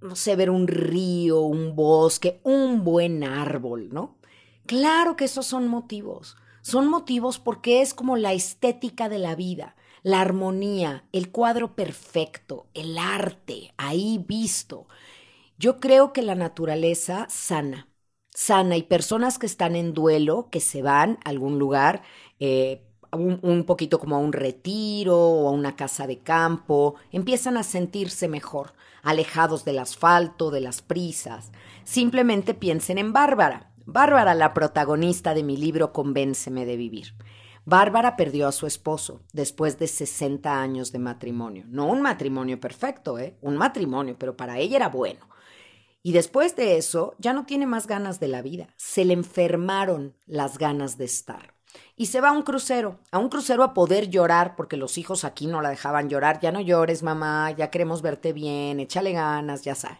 no 0.00 0.14
sé, 0.14 0.36
ver 0.36 0.50
un 0.50 0.68
río, 0.68 1.40
un 1.40 1.74
bosque, 1.74 2.40
un 2.44 2.84
buen 2.84 3.24
árbol, 3.24 3.88
¿no? 3.92 4.18
Claro 4.66 5.16
que 5.16 5.24
esos 5.24 5.46
son 5.46 5.66
motivos. 5.66 6.36
Son 6.68 6.86
motivos 6.86 7.38
porque 7.38 7.80
es 7.80 7.94
como 7.94 8.18
la 8.18 8.34
estética 8.34 9.08
de 9.08 9.18
la 9.18 9.34
vida, 9.34 9.74
la 10.02 10.20
armonía, 10.20 11.02
el 11.12 11.30
cuadro 11.30 11.74
perfecto, 11.74 12.66
el 12.74 12.98
arte, 12.98 13.72
ahí 13.78 14.22
visto. 14.28 14.86
Yo 15.56 15.80
creo 15.80 16.12
que 16.12 16.20
la 16.20 16.34
naturaleza 16.34 17.24
sana, 17.30 17.88
sana 18.34 18.76
y 18.76 18.82
personas 18.82 19.38
que 19.38 19.46
están 19.46 19.76
en 19.76 19.94
duelo, 19.94 20.50
que 20.50 20.60
se 20.60 20.82
van 20.82 21.18
a 21.24 21.30
algún 21.30 21.58
lugar, 21.58 22.02
eh, 22.38 22.82
un, 23.12 23.38
un, 23.40 23.64
poquito 23.64 23.98
como 23.98 24.16
a 24.16 24.18
un 24.18 24.34
retiro 24.34 25.18
o 25.18 25.48
a 25.48 25.52
una 25.52 25.74
casa 25.74 26.06
de 26.06 26.18
campo, 26.18 26.96
empiezan 27.12 27.56
a 27.56 27.62
sentirse 27.62 28.28
mejor, 28.28 28.74
alejados 29.02 29.64
del 29.64 29.78
asfalto, 29.78 30.50
de 30.50 30.60
las 30.60 30.82
prisas. 30.82 31.50
Simplemente 31.84 32.52
piensen 32.52 32.98
en 32.98 33.14
Bárbara. 33.14 33.72
Bárbara, 33.90 34.34
la 34.34 34.52
protagonista 34.52 35.32
de 35.32 35.42
mi 35.42 35.56
libro 35.56 35.94
Convénceme 35.94 36.66
de 36.66 36.76
vivir. 36.76 37.14
Bárbara 37.64 38.16
perdió 38.16 38.46
a 38.46 38.52
su 38.52 38.66
esposo 38.66 39.22
después 39.32 39.78
de 39.78 39.86
60 39.86 40.60
años 40.60 40.92
de 40.92 40.98
matrimonio. 40.98 41.64
No 41.68 41.86
un 41.86 42.02
matrimonio 42.02 42.60
perfecto, 42.60 43.18
¿eh? 43.18 43.38
Un 43.40 43.56
matrimonio, 43.56 44.14
pero 44.18 44.36
para 44.36 44.58
ella 44.58 44.76
era 44.76 44.88
bueno. 44.90 45.26
Y 46.02 46.12
después 46.12 46.54
de 46.54 46.76
eso 46.76 47.14
ya 47.16 47.32
no 47.32 47.46
tiene 47.46 47.64
más 47.64 47.86
ganas 47.86 48.20
de 48.20 48.28
la 48.28 48.42
vida. 48.42 48.68
Se 48.76 49.06
le 49.06 49.14
enfermaron 49.14 50.14
las 50.26 50.58
ganas 50.58 50.98
de 50.98 51.06
estar. 51.06 51.54
Y 51.96 52.06
se 52.06 52.20
va 52.20 52.28
a 52.28 52.32
un 52.32 52.42
crucero, 52.42 52.98
a 53.10 53.18
un 53.18 53.30
crucero 53.30 53.62
a 53.62 53.72
poder 53.72 54.10
llorar, 54.10 54.54
porque 54.54 54.76
los 54.76 54.98
hijos 54.98 55.24
aquí 55.24 55.46
no 55.46 55.62
la 55.62 55.70
dejaban 55.70 56.10
llorar. 56.10 56.40
Ya 56.40 56.52
no 56.52 56.60
llores, 56.60 57.02
mamá, 57.02 57.52
ya 57.52 57.70
queremos 57.70 58.02
verte 58.02 58.34
bien, 58.34 58.80
échale 58.80 59.12
ganas, 59.12 59.62
ya 59.62 59.74
saben. 59.74 59.96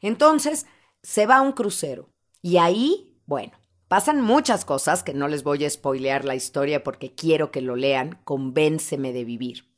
Entonces, 0.00 0.64
se 1.02 1.26
va 1.26 1.36
a 1.36 1.42
un 1.42 1.52
crucero. 1.52 2.08
Y 2.40 2.56
ahí 2.56 3.05
bueno, 3.26 3.52
pasan 3.88 4.20
muchas 4.20 4.64
cosas 4.64 5.02
que 5.02 5.12
no 5.12 5.26
les 5.26 5.42
voy 5.42 5.64
a 5.64 5.70
spoilear 5.70 6.24
la 6.24 6.36
historia 6.36 6.84
porque 6.84 7.14
quiero 7.14 7.50
que 7.50 7.60
lo 7.60 7.74
lean, 7.74 8.20
convénceme 8.24 9.12
de 9.12 9.24
vivir. 9.24 9.68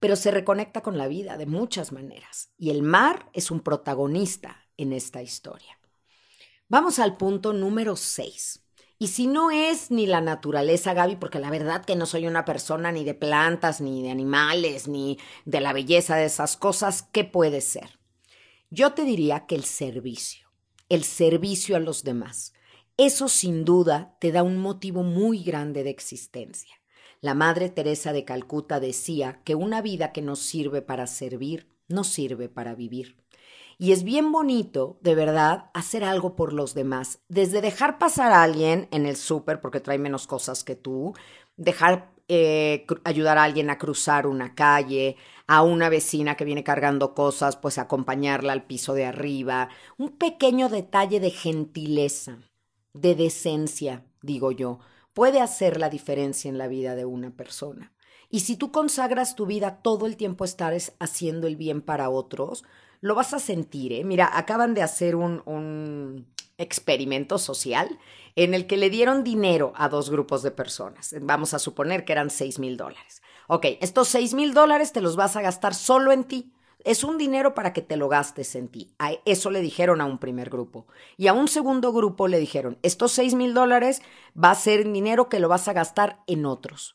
Pero 0.00 0.16
se 0.16 0.30
reconecta 0.30 0.82
con 0.82 0.98
la 0.98 1.06
vida 1.06 1.36
de 1.36 1.46
muchas 1.46 1.92
maneras 1.92 2.50
y 2.58 2.70
el 2.70 2.82
mar 2.82 3.28
es 3.34 3.50
un 3.50 3.60
protagonista 3.60 4.66
en 4.76 4.92
esta 4.92 5.22
historia. 5.22 5.78
Vamos 6.68 6.98
al 6.98 7.16
punto 7.16 7.52
número 7.52 7.94
6. 7.94 8.60
Y 8.98 9.08
si 9.08 9.26
no 9.26 9.50
es 9.50 9.90
ni 9.90 10.06
la 10.06 10.20
naturaleza, 10.20 10.94
Gaby, 10.94 11.16
porque 11.16 11.38
la 11.38 11.50
verdad 11.50 11.84
que 11.84 11.96
no 11.96 12.06
soy 12.06 12.26
una 12.26 12.44
persona 12.44 12.90
ni 12.90 13.04
de 13.04 13.14
plantas, 13.14 13.80
ni 13.80 14.02
de 14.02 14.10
animales, 14.10 14.88
ni 14.88 15.18
de 15.44 15.60
la 15.60 15.72
belleza 15.72 16.16
de 16.16 16.24
esas 16.24 16.56
cosas, 16.56 17.02
¿qué 17.02 17.24
puede 17.24 17.60
ser? 17.60 17.98
Yo 18.70 18.94
te 18.94 19.04
diría 19.04 19.46
que 19.46 19.56
el 19.56 19.64
servicio 19.64 20.43
el 20.88 21.04
servicio 21.04 21.76
a 21.76 21.80
los 21.80 22.04
demás. 22.04 22.52
Eso 22.96 23.28
sin 23.28 23.64
duda 23.64 24.16
te 24.20 24.32
da 24.32 24.42
un 24.42 24.58
motivo 24.58 25.02
muy 25.02 25.42
grande 25.42 25.82
de 25.82 25.90
existencia. 25.90 26.74
La 27.20 27.34
Madre 27.34 27.70
Teresa 27.70 28.12
de 28.12 28.24
Calcuta 28.24 28.80
decía 28.80 29.40
que 29.44 29.54
una 29.54 29.80
vida 29.82 30.12
que 30.12 30.22
no 30.22 30.36
sirve 30.36 30.82
para 30.82 31.06
servir, 31.06 31.68
no 31.88 32.04
sirve 32.04 32.48
para 32.48 32.74
vivir. 32.74 33.16
Y 33.78 33.92
es 33.92 34.04
bien 34.04 34.30
bonito, 34.30 34.98
de 35.00 35.14
verdad, 35.14 35.70
hacer 35.74 36.04
algo 36.04 36.36
por 36.36 36.52
los 36.52 36.74
demás. 36.74 37.20
Desde 37.28 37.60
dejar 37.60 37.98
pasar 37.98 38.30
a 38.32 38.42
alguien 38.42 38.88
en 38.92 39.06
el 39.06 39.16
súper 39.16 39.60
porque 39.60 39.80
trae 39.80 39.98
menos 39.98 40.26
cosas 40.26 40.62
que 40.62 40.76
tú, 40.76 41.14
dejar 41.56 42.13
eh, 42.28 42.86
ayudar 43.04 43.36
a 43.38 43.44
alguien 43.44 43.68
a 43.68 43.78
cruzar 43.78 44.26
una 44.26 44.54
calle, 44.54 45.16
a 45.46 45.62
una 45.62 45.88
vecina 45.88 46.36
que 46.36 46.44
viene 46.44 46.64
cargando 46.64 47.14
cosas, 47.14 47.56
pues 47.56 47.78
acompañarla 47.78 48.52
al 48.52 48.64
piso 48.64 48.94
de 48.94 49.04
arriba. 49.04 49.68
Un 49.98 50.10
pequeño 50.10 50.68
detalle 50.68 51.20
de 51.20 51.30
gentileza, 51.30 52.38
de 52.94 53.14
decencia, 53.14 54.04
digo 54.22 54.52
yo, 54.52 54.78
puede 55.12 55.40
hacer 55.40 55.78
la 55.78 55.90
diferencia 55.90 56.48
en 56.48 56.58
la 56.58 56.68
vida 56.68 56.94
de 56.94 57.04
una 57.04 57.30
persona. 57.30 57.92
Y 58.30 58.40
si 58.40 58.56
tú 58.56 58.72
consagras 58.72 59.36
tu 59.36 59.46
vida 59.46 59.82
todo 59.82 60.06
el 60.06 60.16
tiempo 60.16 60.44
estar 60.44 60.74
haciendo 60.98 61.46
el 61.46 61.56
bien 61.56 61.82
para 61.82 62.08
otros, 62.08 62.64
lo 63.00 63.14
vas 63.14 63.34
a 63.34 63.38
sentir. 63.38 63.92
¿eh? 63.92 64.02
Mira, 64.02 64.30
acaban 64.32 64.74
de 64.74 64.82
hacer 64.82 65.14
un 65.14 66.26
experimento 66.58 67.38
social 67.38 67.98
en 68.36 68.54
el 68.54 68.66
que 68.66 68.76
le 68.76 68.90
dieron 68.90 69.24
dinero 69.24 69.72
a 69.76 69.88
dos 69.88 70.10
grupos 70.10 70.42
de 70.42 70.50
personas. 70.50 71.14
Vamos 71.20 71.54
a 71.54 71.58
suponer 71.58 72.04
que 72.04 72.12
eran 72.12 72.30
seis 72.30 72.58
mil 72.58 72.76
dólares. 72.76 73.22
Ok, 73.46 73.66
estos 73.80 74.08
seis 74.08 74.34
mil 74.34 74.54
dólares 74.54 74.92
te 74.92 75.00
los 75.00 75.16
vas 75.16 75.36
a 75.36 75.42
gastar 75.42 75.74
solo 75.74 76.12
en 76.12 76.24
ti. 76.24 76.52
Es 76.84 77.02
un 77.02 77.16
dinero 77.16 77.54
para 77.54 77.72
que 77.72 77.80
te 77.80 77.96
lo 77.96 78.08
gastes 78.08 78.54
en 78.54 78.68
ti. 78.68 78.94
A 78.98 79.12
eso 79.24 79.50
le 79.50 79.60
dijeron 79.60 80.00
a 80.00 80.04
un 80.04 80.18
primer 80.18 80.50
grupo. 80.50 80.86
Y 81.16 81.28
a 81.28 81.32
un 81.32 81.48
segundo 81.48 81.92
grupo 81.92 82.28
le 82.28 82.38
dijeron, 82.38 82.78
estos 82.82 83.12
seis 83.12 83.34
mil 83.34 83.54
dólares 83.54 84.02
va 84.36 84.50
a 84.50 84.54
ser 84.54 84.90
dinero 84.90 85.28
que 85.28 85.40
lo 85.40 85.48
vas 85.48 85.66
a 85.68 85.72
gastar 85.72 86.22
en 86.26 86.44
otros. 86.44 86.94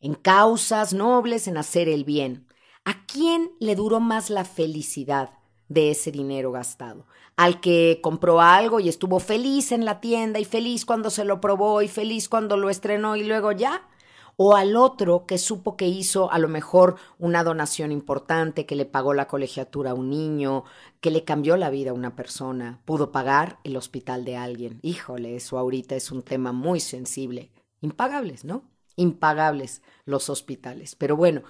En 0.00 0.14
causas 0.14 0.94
nobles, 0.94 1.48
en 1.48 1.58
hacer 1.58 1.88
el 1.88 2.04
bien. 2.04 2.46
¿A 2.86 3.04
quién 3.04 3.52
le 3.60 3.74
duró 3.74 4.00
más 4.00 4.30
la 4.30 4.46
felicidad? 4.46 5.39
De 5.70 5.92
ese 5.92 6.10
dinero 6.10 6.52
gastado. 6.52 7.06
Al 7.36 7.60
que 7.60 8.00
compró 8.02 8.42
algo 8.42 8.80
y 8.80 8.88
estuvo 8.90 9.20
feliz 9.20 9.72
en 9.72 9.86
la 9.86 10.00
tienda 10.00 10.38
y 10.40 10.44
feliz 10.44 10.84
cuando 10.84 11.08
se 11.08 11.24
lo 11.24 11.40
probó 11.40 11.80
y 11.80 11.88
feliz 11.88 12.28
cuando 12.28 12.58
lo 12.58 12.68
estrenó 12.68 13.16
y 13.16 13.24
luego 13.24 13.52
ya. 13.52 13.88
O 14.36 14.56
al 14.56 14.74
otro 14.74 15.26
que 15.26 15.38
supo 15.38 15.76
que 15.76 15.86
hizo 15.86 16.32
a 16.32 16.38
lo 16.38 16.48
mejor 16.48 16.96
una 17.18 17.44
donación 17.44 17.92
importante, 17.92 18.66
que 18.66 18.74
le 18.74 18.84
pagó 18.84 19.14
la 19.14 19.28
colegiatura 19.28 19.92
a 19.92 19.94
un 19.94 20.10
niño, 20.10 20.64
que 21.00 21.10
le 21.10 21.24
cambió 21.24 21.56
la 21.56 21.70
vida 21.70 21.90
a 21.90 21.94
una 21.94 22.16
persona, 22.16 22.80
pudo 22.84 23.12
pagar 23.12 23.58
el 23.64 23.76
hospital 23.76 24.24
de 24.24 24.36
alguien. 24.36 24.80
Híjole, 24.82 25.36
eso 25.36 25.58
ahorita 25.58 25.94
es 25.94 26.10
un 26.10 26.22
tema 26.22 26.52
muy 26.52 26.80
sensible. 26.80 27.50
Impagables, 27.80 28.44
¿no? 28.44 28.64
Impagables 28.96 29.82
los 30.04 30.30
hospitales. 30.30 30.96
Pero 30.96 31.16
bueno, 31.16 31.42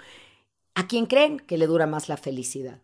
¿a 0.75 0.89
quién 0.89 1.07
creen 1.07 1.39
que 1.39 1.59
le 1.59 1.67
dura 1.67 1.87
más 1.87 2.09
la 2.09 2.17
felicidad? 2.17 2.81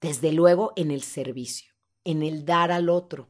Desde 0.00 0.32
luego 0.32 0.72
en 0.76 0.90
el 0.90 1.02
servicio, 1.02 1.72
en 2.04 2.22
el 2.22 2.44
dar 2.44 2.72
al 2.72 2.88
otro. 2.88 3.28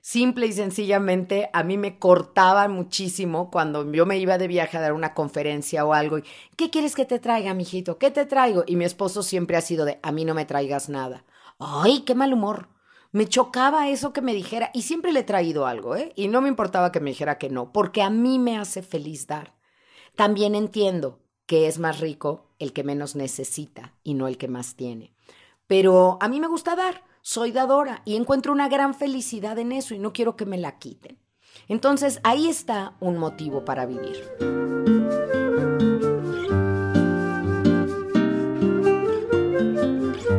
Simple 0.00 0.46
y 0.46 0.52
sencillamente 0.52 1.50
a 1.52 1.64
mí 1.64 1.76
me 1.76 1.98
cortaba 1.98 2.68
muchísimo 2.68 3.50
cuando 3.50 3.92
yo 3.92 4.06
me 4.06 4.18
iba 4.18 4.38
de 4.38 4.46
viaje 4.46 4.78
a 4.78 4.80
dar 4.80 4.92
una 4.92 5.14
conferencia 5.14 5.84
o 5.84 5.92
algo. 5.92 6.18
Y, 6.18 6.24
¿Qué 6.56 6.70
quieres 6.70 6.94
que 6.94 7.04
te 7.04 7.18
traiga, 7.18 7.54
mijito? 7.54 7.98
¿Qué 7.98 8.12
te 8.12 8.24
traigo? 8.24 8.62
Y 8.66 8.76
mi 8.76 8.84
esposo 8.84 9.22
siempre 9.22 9.56
ha 9.56 9.60
sido 9.60 9.84
de, 9.84 9.98
a 10.02 10.12
mí 10.12 10.24
no 10.24 10.32
me 10.32 10.44
traigas 10.44 10.88
nada. 10.88 11.24
¡Ay, 11.58 12.02
qué 12.02 12.14
mal 12.14 12.32
humor! 12.32 12.68
Me 13.12 13.26
chocaba 13.26 13.88
eso 13.88 14.12
que 14.12 14.20
me 14.20 14.34
dijera 14.34 14.70
y 14.74 14.82
siempre 14.82 15.12
le 15.12 15.20
he 15.20 15.24
traído 15.24 15.66
algo, 15.66 15.96
¿eh? 15.96 16.12
Y 16.16 16.28
no 16.28 16.40
me 16.40 16.48
importaba 16.48 16.92
que 16.92 17.00
me 17.00 17.10
dijera 17.10 17.38
que 17.38 17.48
no, 17.48 17.72
porque 17.72 18.02
a 18.02 18.10
mí 18.10 18.38
me 18.38 18.58
hace 18.58 18.82
feliz 18.82 19.26
dar. 19.26 19.54
También 20.16 20.54
entiendo 20.54 21.20
que 21.46 21.66
es 21.66 21.78
más 21.78 22.00
rico 22.00 22.54
el 22.58 22.72
que 22.72 22.84
menos 22.84 23.16
necesita 23.16 23.94
y 24.02 24.14
no 24.14 24.28
el 24.28 24.38
que 24.38 24.48
más 24.48 24.76
tiene. 24.76 25.14
Pero 25.66 26.18
a 26.20 26.28
mí 26.28 26.40
me 26.40 26.46
gusta 26.46 26.76
dar, 26.76 27.02
soy 27.22 27.50
dadora 27.50 28.02
y 28.04 28.14
encuentro 28.16 28.52
una 28.52 28.68
gran 28.68 28.94
felicidad 28.94 29.58
en 29.58 29.72
eso 29.72 29.94
y 29.94 29.98
no 29.98 30.12
quiero 30.12 30.36
que 30.36 30.46
me 30.46 30.58
la 30.58 30.78
quiten. 30.78 31.18
Entonces 31.68 32.20
ahí 32.22 32.48
está 32.48 32.96
un 33.00 33.18
motivo 33.18 33.64
para 33.64 33.86
vivir. 33.86 34.16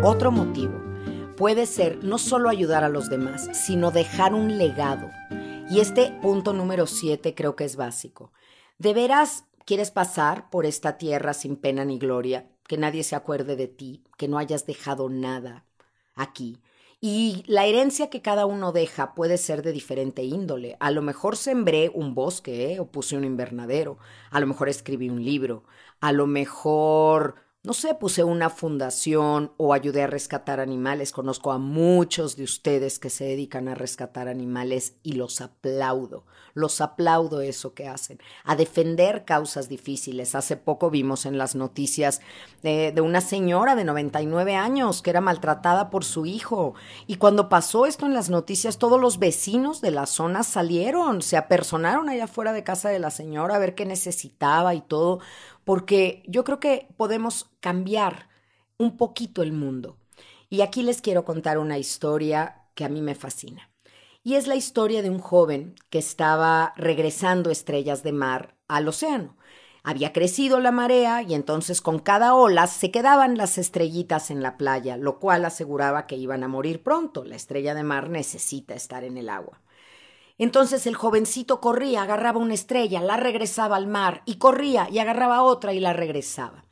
Otro 0.03 0.31
motivo 0.31 0.81
puede 1.35 1.65
ser 1.65 2.03
no 2.03 2.17
solo 2.17 2.47
ayudar 2.47 2.85
a 2.85 2.89
los 2.89 3.09
demás, 3.09 3.49
sino 3.51 3.91
dejar 3.91 4.33
un 4.33 4.57
legado. 4.57 5.09
Y 5.69 5.81
este 5.81 6.17
punto 6.21 6.53
número 6.53 6.87
siete 6.87 7.35
creo 7.35 7.57
que 7.57 7.65
es 7.65 7.75
básico. 7.75 8.31
¿De 8.77 8.93
veras 8.93 9.43
quieres 9.65 9.91
pasar 9.91 10.49
por 10.49 10.65
esta 10.65 10.97
tierra 10.97 11.33
sin 11.33 11.57
pena 11.57 11.83
ni 11.83 11.99
gloria? 11.99 12.49
Que 12.67 12.77
nadie 12.77 13.03
se 13.03 13.15
acuerde 13.15 13.55
de 13.55 13.67
ti, 13.67 14.03
que 14.17 14.27
no 14.27 14.37
hayas 14.37 14.65
dejado 14.65 15.09
nada 15.09 15.65
aquí. 16.15 16.59
Y 16.99 17.43
la 17.47 17.65
herencia 17.65 18.09
que 18.09 18.21
cada 18.23 18.45
uno 18.47 18.71
deja 18.71 19.13
puede 19.13 19.37
ser 19.37 19.61
de 19.61 19.71
diferente 19.71 20.23
índole. 20.23 20.77
A 20.79 20.89
lo 20.89 21.03
mejor 21.03 21.37
sembré 21.37 21.91
un 21.93 22.15
bosque 22.15 22.73
¿eh? 22.73 22.79
o 22.79 22.87
puse 22.87 23.15
un 23.15 23.23
invernadero. 23.23 23.99
A 24.31 24.39
lo 24.39 24.47
mejor 24.47 24.67
escribí 24.67 25.09
un 25.09 25.23
libro. 25.23 25.63
A 25.99 26.11
lo 26.11 26.25
mejor 26.25 27.35
no 27.63 27.73
sé, 27.73 27.93
puse 27.95 28.23
una 28.23 28.49
fundación 28.49 29.51
o 29.57 29.73
ayudé 29.73 30.03
a 30.03 30.07
rescatar 30.07 30.61
animales. 30.61 31.11
Conozco 31.11 31.51
a 31.51 31.57
muchos 31.57 32.37
de 32.37 32.43
ustedes 32.43 32.97
que 32.97 33.09
se 33.09 33.25
dedican 33.25 33.67
a 33.67 33.75
rescatar 33.75 34.29
animales 34.29 34.95
y 35.03 35.13
los 35.13 35.41
aplaudo. 35.41 36.25
Los 36.53 36.81
aplaudo 36.81 37.41
eso 37.41 37.73
que 37.73 37.87
hacen, 37.87 38.19
a 38.43 38.55
defender 38.55 39.25
causas 39.25 39.69
difíciles. 39.69 40.33
Hace 40.33 40.55
poco 40.55 40.89
vimos 40.89 41.25
en 41.25 41.37
las 41.37 41.55
noticias 41.55 42.21
de, 42.63 42.91
de 42.91 43.01
una 43.01 43.21
señora 43.21 43.75
de 43.75 43.83
99 43.83 44.55
años 44.55 45.01
que 45.01 45.09
era 45.09 45.21
maltratada 45.21 45.89
por 45.89 46.05
su 46.05 46.25
hijo. 46.25 46.73
Y 47.05 47.17
cuando 47.17 47.49
pasó 47.49 47.85
esto 47.85 48.05
en 48.05 48.13
las 48.13 48.29
noticias, 48.29 48.77
todos 48.77 48.99
los 48.99 49.19
vecinos 49.19 49.81
de 49.81 49.91
la 49.91 50.05
zona 50.05 50.43
salieron, 50.43 51.21
se 51.21 51.37
apersonaron 51.37 52.09
allá 52.09 52.23
afuera 52.23 52.53
de 52.53 52.63
casa 52.63 52.89
de 52.89 52.99
la 52.99 53.11
señora 53.11 53.55
a 53.55 53.59
ver 53.59 53.75
qué 53.75 53.85
necesitaba 53.85 54.73
y 54.73 54.81
todo 54.81 55.19
porque 55.67 56.23
yo 56.25 56.45
creo 56.45 56.61
que 56.61 56.87
podemos 56.95 57.49
cambiar 57.59 58.29
un 58.77 58.95
poquito 58.95 59.43
el 59.43 59.51
mundo. 59.51 59.97
Y 60.49 60.61
aquí 60.61 60.81
les 60.81 61.01
quiero 61.01 61.25
contar 61.25 61.57
una 61.57 61.77
historia 61.77 62.69
que 62.73 62.85
a 62.85 62.89
mí 62.89 63.01
me 63.01 63.15
fascina. 63.15 63.69
Y 64.23 64.35
es 64.35 64.47
la 64.47 64.55
historia 64.55 65.01
de 65.01 65.09
un 65.09 65.19
joven 65.19 65.75
que 65.89 65.99
estaba 65.99 66.71
regresando 66.77 67.51
estrellas 67.51 68.01
de 68.01 68.13
mar 68.13 68.55
al 68.69 68.87
océano. 68.87 69.35
Había 69.83 70.13
crecido 70.13 70.61
la 70.61 70.71
marea 70.71 71.21
y 71.21 71.33
entonces 71.33 71.81
con 71.81 71.99
cada 71.99 72.33
ola 72.33 72.65
se 72.67 72.89
quedaban 72.89 73.35
las 73.35 73.57
estrellitas 73.57 74.31
en 74.31 74.41
la 74.41 74.55
playa, 74.55 74.95
lo 74.95 75.19
cual 75.19 75.43
aseguraba 75.43 76.07
que 76.07 76.15
iban 76.15 76.45
a 76.45 76.47
morir 76.47 76.81
pronto. 76.81 77.25
La 77.25 77.35
estrella 77.35 77.75
de 77.75 77.83
mar 77.83 78.09
necesita 78.09 78.73
estar 78.73 79.03
en 79.03 79.17
el 79.17 79.27
agua. 79.27 79.61
Entonces 80.37 80.85
el 80.85 80.95
jovencito 80.95 81.59
corría, 81.59 82.03
agarraba 82.03 82.39
una 82.39 82.53
estrella, 82.53 83.01
la 83.01 83.17
regresaba 83.17 83.75
al 83.75 83.87
mar, 83.87 84.21
y 84.25 84.35
corría 84.35 84.87
y 84.89 84.99
agarraba 84.99 85.41
otra 85.41 85.73
y 85.73 85.79
la 85.79 85.93
regresaba. 85.93 86.65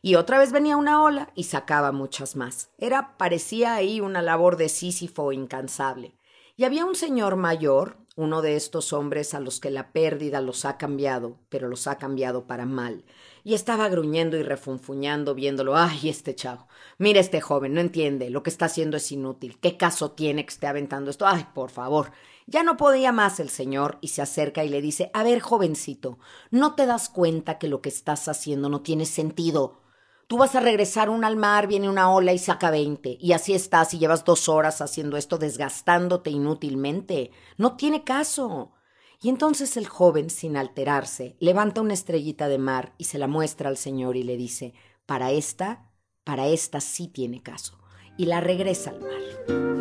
Y 0.00 0.16
otra 0.16 0.38
vez 0.38 0.50
venía 0.50 0.76
una 0.76 1.02
ola 1.02 1.30
y 1.34 1.44
sacaba 1.44 1.92
muchas 1.92 2.34
más. 2.34 2.70
Era, 2.76 3.16
parecía 3.18 3.74
ahí 3.74 4.00
una 4.00 4.20
labor 4.20 4.56
de 4.56 4.68
Sísifo 4.68 5.30
incansable. 5.30 6.16
Y 6.56 6.64
había 6.64 6.84
un 6.84 6.96
señor 6.96 7.36
mayor, 7.36 7.98
uno 8.16 8.42
de 8.42 8.56
estos 8.56 8.92
hombres 8.92 9.32
a 9.32 9.40
los 9.40 9.60
que 9.60 9.70
la 9.70 9.92
pérdida 9.92 10.40
los 10.40 10.64
ha 10.64 10.76
cambiado, 10.76 11.38
pero 11.48 11.68
los 11.68 11.86
ha 11.86 11.98
cambiado 11.98 12.46
para 12.46 12.66
mal. 12.66 13.04
Y 13.44 13.54
estaba 13.54 13.88
gruñendo 13.88 14.36
y 14.36 14.42
refunfuñando 14.42 15.34
viéndolo. 15.36 15.76
¡Ay, 15.76 16.08
este 16.08 16.34
chavo! 16.34 16.66
Mira 16.98 17.20
este 17.20 17.40
joven, 17.40 17.72
no 17.72 17.80
entiende, 17.80 18.28
lo 18.28 18.42
que 18.42 18.50
está 18.50 18.66
haciendo 18.66 18.96
es 18.96 19.12
inútil. 19.12 19.58
¿Qué 19.60 19.76
caso 19.76 20.10
tiene 20.10 20.44
que 20.44 20.52
esté 20.52 20.66
aventando 20.66 21.10
esto? 21.10 21.26
¡Ay, 21.26 21.46
por 21.54 21.70
favor! 21.70 22.10
Ya 22.46 22.62
no 22.62 22.76
podía 22.76 23.12
más 23.12 23.40
el 23.40 23.50
señor 23.50 23.98
y 24.00 24.08
se 24.08 24.22
acerca 24.22 24.64
y 24.64 24.68
le 24.68 24.80
dice, 24.80 25.10
a 25.14 25.22
ver, 25.22 25.40
jovencito, 25.40 26.18
¿no 26.50 26.74
te 26.74 26.86
das 26.86 27.08
cuenta 27.08 27.58
que 27.58 27.68
lo 27.68 27.80
que 27.80 27.88
estás 27.88 28.28
haciendo 28.28 28.68
no 28.68 28.82
tiene 28.82 29.06
sentido? 29.06 29.80
Tú 30.26 30.38
vas 30.38 30.54
a 30.54 30.60
regresar 30.60 31.10
un 31.10 31.24
al 31.24 31.36
mar, 31.36 31.66
viene 31.66 31.88
una 31.88 32.10
ola 32.10 32.32
y 32.32 32.38
saca 32.38 32.70
veinte, 32.70 33.18
y 33.20 33.32
así 33.32 33.52
estás 33.52 33.92
y 33.92 33.98
llevas 33.98 34.24
dos 34.24 34.48
horas 34.48 34.80
haciendo 34.80 35.16
esto 35.16 35.36
desgastándote 35.36 36.30
inútilmente. 36.30 37.30
No 37.58 37.76
tiene 37.76 38.02
caso. 38.02 38.72
Y 39.20 39.28
entonces 39.28 39.76
el 39.76 39.86
joven, 39.86 40.30
sin 40.30 40.56
alterarse, 40.56 41.36
levanta 41.38 41.80
una 41.80 41.94
estrellita 41.94 42.48
de 42.48 42.58
mar 42.58 42.94
y 42.98 43.04
se 43.04 43.18
la 43.18 43.28
muestra 43.28 43.68
al 43.68 43.76
señor 43.76 44.16
y 44.16 44.22
le 44.22 44.36
dice, 44.36 44.74
para 45.06 45.30
esta, 45.30 45.92
para 46.24 46.48
esta 46.48 46.80
sí 46.80 47.08
tiene 47.08 47.42
caso, 47.42 47.78
y 48.16 48.26
la 48.26 48.40
regresa 48.40 48.90
al 48.90 49.00
mar. 49.00 49.71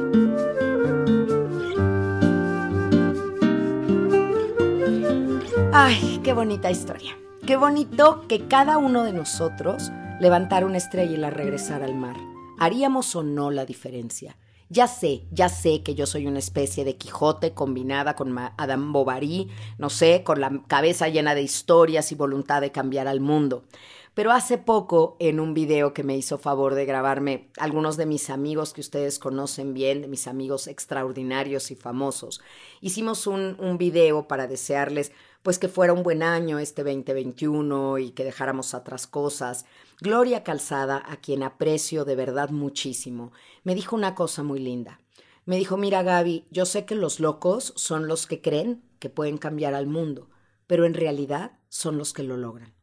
Ay, 5.73 6.19
qué 6.21 6.33
bonita 6.33 6.69
historia. 6.69 7.17
Qué 7.47 7.55
bonito 7.55 8.27
que 8.27 8.45
cada 8.49 8.77
uno 8.77 9.03
de 9.03 9.13
nosotros 9.13 9.89
levantara 10.19 10.65
una 10.65 10.77
estrella 10.77 11.13
y 11.13 11.17
la 11.17 11.29
regresara 11.29 11.85
al 11.85 11.95
mar. 11.95 12.17
¿Haríamos 12.59 13.15
o 13.15 13.23
no 13.23 13.51
la 13.51 13.65
diferencia? 13.65 14.35
Ya 14.67 14.87
sé, 14.87 15.23
ya 15.31 15.47
sé 15.47 15.81
que 15.81 15.95
yo 15.95 16.07
soy 16.07 16.27
una 16.27 16.39
especie 16.39 16.83
de 16.83 16.97
Quijote 16.97 17.53
combinada 17.53 18.17
con 18.17 18.37
Adam 18.37 18.91
Bovary, 18.91 19.47
no 19.77 19.89
sé, 19.89 20.23
con 20.25 20.41
la 20.41 20.61
cabeza 20.67 21.07
llena 21.07 21.35
de 21.35 21.41
historias 21.41 22.11
y 22.11 22.15
voluntad 22.15 22.59
de 22.59 22.73
cambiar 22.73 23.07
al 23.07 23.21
mundo. 23.21 23.63
Pero 24.13 24.33
hace 24.33 24.57
poco, 24.57 25.15
en 25.19 25.39
un 25.39 25.53
video 25.53 25.93
que 25.93 26.03
me 26.03 26.17
hizo 26.17 26.37
favor 26.37 26.75
de 26.75 26.85
grabarme 26.85 27.49
algunos 27.57 27.95
de 27.95 28.05
mis 28.05 28.29
amigos 28.29 28.73
que 28.73 28.81
ustedes 28.81 29.19
conocen 29.19 29.73
bien, 29.73 30.01
de 30.01 30.09
mis 30.09 30.27
amigos 30.27 30.67
extraordinarios 30.67 31.71
y 31.71 31.75
famosos, 31.75 32.41
hicimos 32.81 33.25
un, 33.25 33.55
un 33.57 33.77
video 33.77 34.27
para 34.27 34.47
desearles 34.47 35.13
pues 35.43 35.59
que 35.59 35.67
fuera 35.67 35.93
un 35.93 36.03
buen 36.03 36.23
año 36.23 36.59
este 36.59 36.83
2021 36.83 37.97
y 37.97 38.11
que 38.11 38.23
dejáramos 38.23 38.73
atrás 38.73 39.07
cosas. 39.07 39.65
Gloria 39.99 40.43
Calzada, 40.43 41.03
a 41.07 41.17
quien 41.17 41.43
aprecio 41.43 42.05
de 42.05 42.15
verdad 42.15 42.49
muchísimo, 42.49 43.31
me 43.63 43.75
dijo 43.75 43.95
una 43.95 44.15
cosa 44.15 44.43
muy 44.43 44.59
linda. 44.59 44.99
Me 45.45 45.55
dijo, 45.57 45.77
mira 45.77 46.03
Gaby, 46.03 46.45
yo 46.51 46.65
sé 46.65 46.85
que 46.85 46.95
los 46.95 47.19
locos 47.19 47.73
son 47.75 48.07
los 48.07 48.27
que 48.27 48.41
creen 48.41 48.83
que 48.99 49.09
pueden 49.09 49.37
cambiar 49.37 49.73
al 49.73 49.87
mundo, 49.87 50.29
pero 50.67 50.85
en 50.85 50.93
realidad 50.93 51.59
son 51.69 51.97
los 51.97 52.13
que 52.13 52.23
lo 52.23 52.37
logran. 52.37 52.73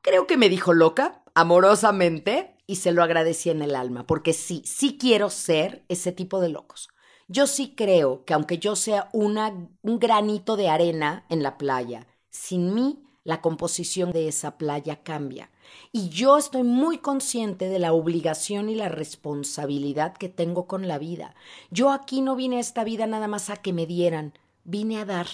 Creo 0.00 0.26
que 0.26 0.36
me 0.36 0.48
dijo 0.48 0.74
loca, 0.74 1.22
amorosamente, 1.34 2.56
y 2.66 2.76
se 2.76 2.92
lo 2.92 3.02
agradecí 3.02 3.50
en 3.50 3.62
el 3.62 3.74
alma, 3.74 4.06
porque 4.06 4.32
sí, 4.32 4.62
sí 4.64 4.96
quiero 4.98 5.28
ser 5.30 5.84
ese 5.88 6.12
tipo 6.12 6.40
de 6.40 6.50
locos. 6.50 6.88
Yo 7.28 7.46
sí 7.46 7.74
creo 7.74 8.24
que 8.24 8.34
aunque 8.34 8.58
yo 8.58 8.76
sea 8.76 9.08
una, 9.12 9.68
un 9.82 9.98
granito 9.98 10.56
de 10.56 10.68
arena 10.68 11.24
en 11.28 11.42
la 11.42 11.56
playa, 11.56 12.06
sin 12.30 12.74
mí 12.74 12.98
la 13.24 13.40
composición 13.40 14.12
de 14.12 14.28
esa 14.28 14.58
playa 14.58 15.02
cambia. 15.02 15.50
Y 15.90 16.10
yo 16.10 16.36
estoy 16.36 16.62
muy 16.62 16.98
consciente 16.98 17.68
de 17.68 17.78
la 17.78 17.94
obligación 17.94 18.68
y 18.68 18.74
la 18.74 18.90
responsabilidad 18.90 20.14
que 20.14 20.28
tengo 20.28 20.66
con 20.66 20.86
la 20.86 20.98
vida. 20.98 21.34
Yo 21.70 21.90
aquí 21.90 22.20
no 22.20 22.36
vine 22.36 22.58
a 22.58 22.60
esta 22.60 22.84
vida 22.84 23.06
nada 23.06 23.26
más 23.26 23.48
a 23.48 23.56
que 23.56 23.72
me 23.72 23.86
dieran, 23.86 24.34
vine 24.64 24.98
a 24.98 25.06
dar. 25.06 25.26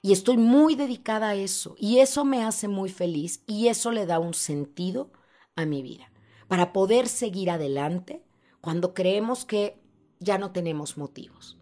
Y 0.00 0.12
estoy 0.12 0.36
muy 0.36 0.76
dedicada 0.76 1.30
a 1.30 1.34
eso. 1.34 1.74
Y 1.78 1.98
eso 1.98 2.24
me 2.24 2.44
hace 2.44 2.68
muy 2.68 2.88
feliz 2.88 3.42
y 3.46 3.66
eso 3.66 3.90
le 3.90 4.06
da 4.06 4.20
un 4.20 4.34
sentido 4.34 5.10
a 5.56 5.66
mi 5.66 5.82
vida. 5.82 6.12
Para 6.46 6.72
poder 6.72 7.08
seguir 7.08 7.50
adelante 7.50 8.22
cuando 8.60 8.94
creemos 8.94 9.44
que 9.44 9.80
ya 10.20 10.38
no 10.38 10.52
tenemos 10.52 10.96
motivos. 10.96 11.58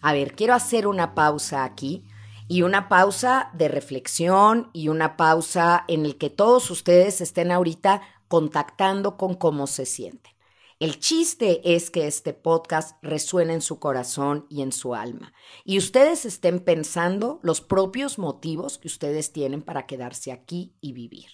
A 0.00 0.12
ver, 0.12 0.34
quiero 0.34 0.54
hacer 0.54 0.86
una 0.86 1.14
pausa 1.14 1.64
aquí 1.64 2.04
y 2.48 2.62
una 2.62 2.88
pausa 2.88 3.50
de 3.54 3.68
reflexión 3.68 4.70
y 4.72 4.88
una 4.88 5.16
pausa 5.16 5.84
en 5.88 6.06
el 6.06 6.16
que 6.16 6.30
todos 6.30 6.70
ustedes 6.70 7.20
estén 7.20 7.52
ahorita 7.52 8.02
contactando 8.28 9.16
con 9.16 9.34
cómo 9.34 9.66
se 9.66 9.86
sienten. 9.86 10.32
El 10.80 11.00
chiste 11.00 11.74
es 11.74 11.90
que 11.90 12.06
este 12.06 12.32
podcast 12.32 13.02
resuene 13.02 13.52
en 13.54 13.62
su 13.62 13.80
corazón 13.80 14.46
y 14.48 14.62
en 14.62 14.70
su 14.70 14.94
alma 14.94 15.32
y 15.64 15.76
ustedes 15.76 16.24
estén 16.24 16.60
pensando 16.60 17.40
los 17.42 17.60
propios 17.60 18.16
motivos 18.16 18.78
que 18.78 18.86
ustedes 18.86 19.32
tienen 19.32 19.62
para 19.62 19.86
quedarse 19.86 20.30
aquí 20.30 20.76
y 20.80 20.92
vivir. 20.92 21.26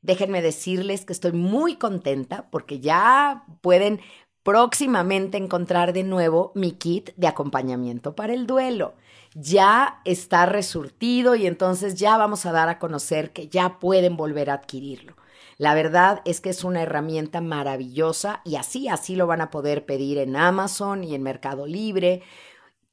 Déjenme 0.00 0.42
decirles 0.42 1.04
que 1.04 1.12
estoy 1.12 1.32
muy 1.32 1.76
contenta 1.76 2.48
porque 2.50 2.78
ya 2.78 3.44
pueden 3.60 4.00
próximamente 4.42 5.36
encontrar 5.36 5.92
de 5.92 6.04
nuevo 6.04 6.52
mi 6.54 6.72
kit 6.72 7.10
de 7.16 7.26
acompañamiento 7.26 8.14
para 8.14 8.34
el 8.34 8.46
duelo. 8.46 8.94
Ya 9.34 10.00
está 10.04 10.46
resurtido 10.46 11.36
y 11.36 11.46
entonces 11.46 11.94
ya 11.94 12.16
vamos 12.16 12.46
a 12.46 12.52
dar 12.52 12.68
a 12.68 12.78
conocer 12.78 13.32
que 13.32 13.48
ya 13.48 13.78
pueden 13.78 14.16
volver 14.16 14.50
a 14.50 14.54
adquirirlo. 14.54 15.14
La 15.56 15.74
verdad 15.74 16.22
es 16.24 16.40
que 16.40 16.50
es 16.50 16.64
una 16.64 16.82
herramienta 16.82 17.42
maravillosa 17.42 18.40
y 18.44 18.56
así, 18.56 18.88
así 18.88 19.14
lo 19.14 19.26
van 19.26 19.42
a 19.42 19.50
poder 19.50 19.84
pedir 19.84 20.16
en 20.18 20.34
Amazon 20.34 21.04
y 21.04 21.14
en 21.14 21.22
Mercado 21.22 21.66
Libre 21.66 22.22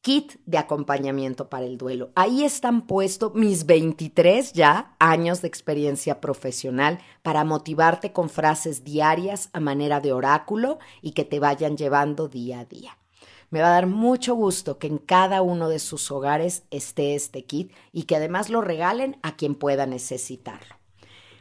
kit 0.01 0.33
de 0.45 0.57
acompañamiento 0.57 1.49
para 1.49 1.65
el 1.65 1.77
duelo. 1.77 2.11
Ahí 2.15 2.43
están 2.43 2.87
puestos 2.87 3.33
mis 3.35 3.65
23 3.65 4.53
ya 4.53 4.95
años 4.99 5.41
de 5.41 5.47
experiencia 5.47 6.21
profesional 6.21 6.99
para 7.21 7.43
motivarte 7.43 8.13
con 8.13 8.29
frases 8.29 8.83
diarias 8.83 9.49
a 9.53 9.59
manera 9.59 9.99
de 9.99 10.13
oráculo 10.13 10.79
y 11.01 11.11
que 11.11 11.25
te 11.25 11.39
vayan 11.39 11.77
llevando 11.77 12.27
día 12.27 12.61
a 12.61 12.65
día. 12.65 12.97
Me 13.49 13.61
va 13.61 13.67
a 13.67 13.71
dar 13.71 13.87
mucho 13.87 14.35
gusto 14.35 14.77
que 14.77 14.87
en 14.87 14.97
cada 14.97 15.41
uno 15.41 15.69
de 15.69 15.79
sus 15.79 16.11
hogares 16.11 16.63
esté 16.69 17.15
este 17.15 17.45
kit 17.45 17.71
y 17.93 18.03
que 18.03 18.17
además 18.17 18.49
lo 18.49 18.61
regalen 18.61 19.17
a 19.23 19.37
quien 19.37 19.55
pueda 19.55 19.85
necesitarlo. 19.85 20.75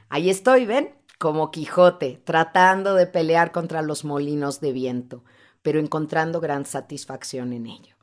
Ahí 0.09 0.31
estoy, 0.31 0.67
ven, 0.67 0.95
como 1.19 1.51
Quijote, 1.51 2.23
tratando 2.25 2.95
de 2.95 3.07
pelear 3.07 3.51
contra 3.51 3.83
los 3.83 4.05
molinos 4.05 4.61
de 4.61 4.73
viento, 4.73 5.25
pero 5.63 5.81
encontrando 5.81 6.41
gran 6.41 6.65
satisfacción 6.65 7.53
en 7.53 7.67
ello. 7.67 7.96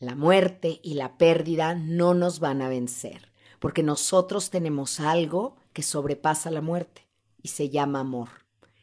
La 0.00 0.14
muerte 0.14 0.80
y 0.82 0.94
la 0.94 1.18
pérdida 1.18 1.74
no 1.74 2.14
nos 2.14 2.40
van 2.40 2.62
a 2.62 2.70
vencer, 2.70 3.30
porque 3.58 3.82
nosotros 3.82 4.48
tenemos 4.48 4.98
algo 4.98 5.56
que 5.74 5.82
sobrepasa 5.82 6.50
la 6.50 6.62
muerte 6.62 7.06
y 7.42 7.48
se 7.48 7.68
llama 7.68 8.00
amor. 8.00 8.30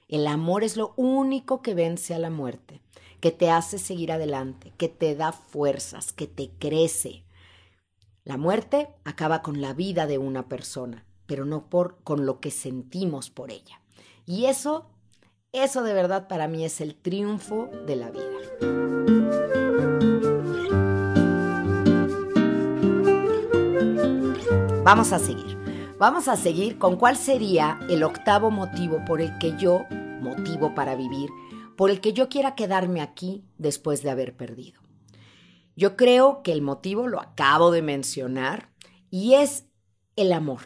El 0.08 0.28
amor 0.28 0.64
es 0.64 0.78
lo 0.78 0.94
único 0.96 1.64
que 1.64 1.74
vence 1.74 2.14
a 2.14 2.20
la 2.20 2.30
muerte, 2.30 2.84
que 3.20 3.32
te 3.32 3.50
hace 3.50 3.80
seguir 3.80 4.12
adelante, 4.12 4.74
que 4.78 4.90
te 4.90 5.16
da 5.16 5.32
fuerzas, 5.32 6.14
que 6.14 6.28
te 6.28 6.52
crece. 6.60 7.26
La 8.24 8.38
muerte 8.38 8.90
acaba 9.04 9.42
con 9.42 9.60
la 9.60 9.74
vida 9.74 10.06
de 10.06 10.20
una 10.20 10.48
persona, 10.48 11.04
pero 11.26 11.46
no 11.46 11.68
por 11.68 11.98
con 12.04 12.28
lo 12.28 12.40
que 12.40 12.52
sentimos 12.52 13.32
por 13.32 13.50
ella. 13.50 13.82
Y 14.28 14.46
eso, 14.46 14.92
eso 15.52 15.82
de 15.82 15.96
verdad 15.96 16.28
para 16.28 16.48
mí 16.48 16.64
es 16.64 16.80
el 16.80 16.94
triunfo 16.94 17.72
de 17.88 17.96
la 17.96 18.12
vida. 18.12 19.47
Vamos 24.88 25.12
a 25.12 25.20
seguir. 25.20 25.58
Vamos 26.00 26.30
a 26.30 26.38
seguir 26.38 26.78
con 26.78 26.96
cuál 26.96 27.18
sería 27.18 27.78
el 27.90 28.04
octavo 28.04 28.52
motivo 28.52 29.04
por 29.04 29.20
el 29.20 29.38
que 29.38 29.54
yo, 29.58 29.82
motivo 30.22 30.76
para 30.76 30.96
vivir, 30.96 31.30
por 31.76 31.92
el 31.92 32.00
que 32.00 32.14
yo 32.14 32.30
quiera 32.30 32.56
quedarme 32.56 33.02
aquí 33.02 33.44
después 33.58 34.02
de 34.02 34.12
haber 34.12 34.38
perdido. 34.38 34.80
Yo 35.76 35.98
creo 35.98 36.42
que 36.42 36.54
el 36.54 36.62
motivo 36.62 37.10
lo 37.10 37.20
acabo 37.20 37.70
de 37.72 37.82
mencionar 37.82 38.70
y 39.10 39.34
es 39.34 39.66
el 40.16 40.32
amor. 40.32 40.62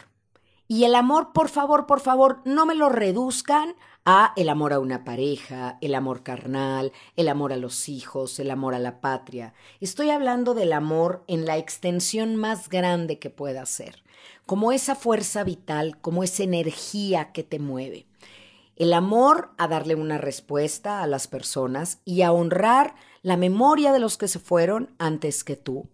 Y 0.68 0.84
el 0.84 0.94
amor, 0.94 1.32
por 1.32 1.48
favor, 1.48 1.86
por 1.86 1.98
favor, 1.98 2.42
no 2.44 2.64
me 2.64 2.76
lo 2.76 2.90
reduzcan 2.90 3.74
a 4.04 4.32
el 4.36 4.48
amor 4.48 4.72
a 4.72 4.78
una 4.78 5.04
pareja, 5.04 5.78
el 5.80 5.94
amor 5.94 6.22
carnal, 6.22 6.92
el 7.16 7.28
amor 7.28 7.52
a 7.52 7.56
los 7.56 7.88
hijos, 7.88 8.38
el 8.38 8.50
amor 8.50 8.74
a 8.74 8.78
la 8.78 9.00
patria. 9.00 9.54
Estoy 9.80 10.10
hablando 10.10 10.54
del 10.54 10.72
amor 10.72 11.24
en 11.26 11.44
la 11.44 11.56
extensión 11.56 12.36
más 12.36 12.68
grande 12.68 13.18
que 13.18 13.30
pueda 13.30 13.66
ser, 13.66 14.02
como 14.46 14.72
esa 14.72 14.94
fuerza 14.94 15.44
vital, 15.44 16.00
como 16.00 16.22
esa 16.22 16.42
energía 16.42 17.32
que 17.32 17.42
te 17.42 17.58
mueve. 17.58 18.06
El 18.76 18.92
amor 18.92 19.52
a 19.58 19.68
darle 19.68 19.94
una 19.94 20.18
respuesta 20.18 21.02
a 21.02 21.06
las 21.06 21.28
personas 21.28 22.00
y 22.04 22.22
a 22.22 22.32
honrar 22.32 22.94
la 23.22 23.36
memoria 23.36 23.92
de 23.92 24.00
los 24.00 24.16
que 24.18 24.28
se 24.28 24.38
fueron 24.38 24.94
antes 24.98 25.44
que 25.44 25.56
tú. 25.56 25.88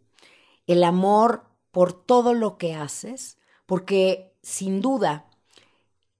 El 0.67 0.85
amor 0.85 1.45
por 1.71 1.93
todo 1.93 2.35
lo 2.35 2.57
que 2.57 2.75
haces, 2.75 3.39
porque 3.67 4.35
sin 4.43 4.81
duda, 4.81 5.27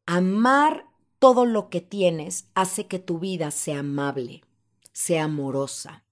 amar 0.07 0.87
todo 1.19 1.47
lo 1.47 1.69
que 1.71 1.81
tienes 1.81 2.49
hace 2.55 2.87
que 2.87 2.99
tu 2.99 3.19
vida 3.19 3.51
sea 3.51 3.81
amable, 3.81 4.43
sea 4.93 5.25
amorosa. 5.25 6.05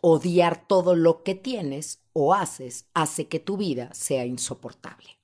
Odiar 0.00 0.66
todo 0.66 0.94
lo 0.94 1.24
que 1.24 1.34
tienes 1.34 2.00
o 2.12 2.32
haces 2.32 2.86
hace 2.94 3.26
que 3.26 3.40
tu 3.40 3.56
vida 3.56 3.92
sea 3.94 4.24
insoportable. 4.26 5.17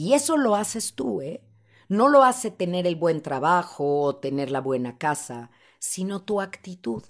Y 0.00 0.14
eso 0.14 0.38
lo 0.38 0.56
haces 0.56 0.94
tú, 0.94 1.20
¿eh? 1.20 1.44
No 1.90 2.08
lo 2.08 2.24
hace 2.24 2.50
tener 2.50 2.86
el 2.86 2.96
buen 2.96 3.20
trabajo 3.20 4.00
o 4.00 4.16
tener 4.16 4.50
la 4.50 4.62
buena 4.62 4.96
casa, 4.96 5.50
sino 5.78 6.22
tu 6.22 6.40
actitud. 6.40 7.02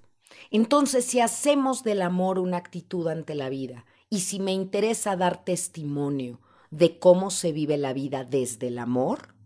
Entonces, 0.51 1.05
si 1.05 1.21
hacemos 1.21 1.85
del 1.85 2.03
amor 2.03 2.41
una 2.41 2.57
actitud 2.57 3.07
ante 3.07 3.37
la 3.37 3.49
vida, 3.49 3.87
y 4.09 4.23
si 4.23 4.41
me 4.41 4.53
interesa 4.53 5.15
dar 5.15 5.45
testimonio 5.45 6.41
de 6.73 6.99
cómo 6.99 7.31
se 7.31 7.53
vive 7.53 7.77
la 7.79 7.93
vida 7.93 8.25
desde 8.25 8.67
el 8.67 8.79
amor, 8.81 9.37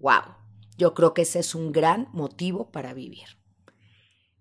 wow, 0.00 0.34
yo 0.76 0.92
creo 0.92 1.14
que 1.14 1.22
ese 1.22 1.38
es 1.38 1.54
un 1.54 1.70
gran 1.70 2.08
motivo 2.12 2.72
para 2.72 2.94
vivir. 2.94 3.38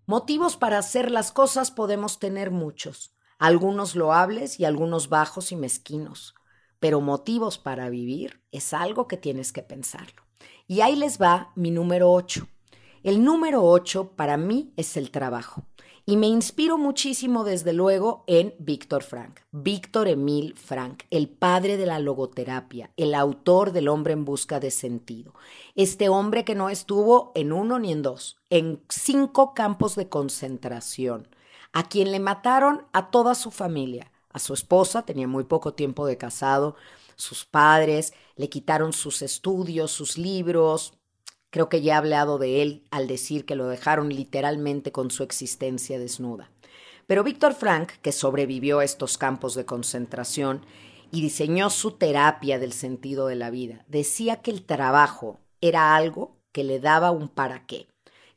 Motivos 0.07 0.57
para 0.57 0.79
hacer 0.79 1.11
las 1.11 1.31
cosas 1.31 1.69
podemos 1.69 2.17
tener 2.17 2.49
muchos, 2.49 3.13
algunos 3.37 3.95
loables 3.95 4.59
y 4.59 4.65
algunos 4.65 5.09
bajos 5.09 5.51
y 5.51 5.55
mezquinos, 5.55 6.33
pero 6.81 6.99
motivos 6.99 7.59
para 7.59 7.89
vivir 7.89 8.41
es 8.51 8.73
algo 8.73 9.07
que 9.07 9.15
tienes 9.15 9.53
que 9.53 9.61
pensarlo. 9.61 10.23
Y 10.67 10.81
ahí 10.81 10.95
les 10.95 11.21
va 11.21 11.51
mi 11.55 11.69
número 11.69 12.11
8. 12.11 12.47
El 13.03 13.23
número 13.23 13.63
8 13.63 14.13
para 14.15 14.35
mí 14.35 14.73
es 14.77 14.97
el 14.97 15.11
trabajo. 15.11 15.63
Y 16.07 16.17
me 16.17 16.25
inspiro 16.25 16.79
muchísimo, 16.79 17.43
desde 17.43 17.71
luego, 17.71 18.23
en 18.25 18.55
Víctor 18.57 19.03
Frank, 19.03 19.41
Víctor 19.51 20.07
Emil 20.07 20.55
Frank, 20.57 21.03
el 21.11 21.29
padre 21.29 21.77
de 21.77 21.85
la 21.85 21.99
logoterapia, 21.99 22.89
el 22.97 23.13
autor 23.13 23.71
del 23.71 23.87
hombre 23.87 24.13
en 24.13 24.25
busca 24.25 24.59
de 24.59 24.71
sentido. 24.71 25.35
Este 25.75 26.09
hombre 26.09 26.43
que 26.43 26.55
no 26.55 26.69
estuvo 26.69 27.31
en 27.35 27.53
uno 27.53 27.77
ni 27.77 27.91
en 27.91 28.01
dos, 28.01 28.37
en 28.49 28.81
cinco 28.89 29.53
campos 29.53 29.95
de 29.95 30.09
concentración, 30.09 31.27
a 31.73 31.87
quien 31.87 32.11
le 32.11 32.19
mataron 32.19 32.87
a 32.91 33.11
toda 33.11 33.35
su 33.35 33.51
familia, 33.51 34.11
a 34.33 34.39
su 34.39 34.53
esposa, 34.53 35.03
tenía 35.03 35.27
muy 35.27 35.43
poco 35.43 35.73
tiempo 35.73 36.05
de 36.05 36.17
casado, 36.17 36.75
sus 37.15 37.45
padres, 37.45 38.13
le 38.35 38.49
quitaron 38.49 38.93
sus 38.93 39.21
estudios, 39.21 39.91
sus 39.91 40.17
libros, 40.17 40.93
Creo 41.51 41.67
que 41.67 41.81
ya 41.81 41.93
he 41.93 41.97
hablado 41.97 42.39
de 42.39 42.61
él 42.61 42.83
al 42.91 43.07
decir 43.07 43.45
que 43.45 43.55
lo 43.55 43.67
dejaron 43.67 44.09
literalmente 44.09 44.93
con 44.93 45.11
su 45.11 45.21
existencia 45.21 45.99
desnuda. 45.99 46.49
Pero 47.07 47.25
Víctor 47.25 47.53
Frank, 47.53 47.91
que 48.01 48.13
sobrevivió 48.13 48.79
a 48.79 48.85
estos 48.85 49.17
campos 49.17 49.53
de 49.53 49.65
concentración 49.65 50.65
y 51.11 51.21
diseñó 51.21 51.69
su 51.69 51.91
terapia 51.91 52.57
del 52.57 52.71
sentido 52.71 53.27
de 53.27 53.35
la 53.35 53.49
vida, 53.49 53.83
decía 53.89 54.37
que 54.37 54.49
el 54.49 54.63
trabajo 54.63 55.41
era 55.59 55.93
algo 55.93 56.37
que 56.53 56.63
le 56.63 56.79
daba 56.79 57.11
un 57.11 57.27
para 57.27 57.65
qué, 57.65 57.87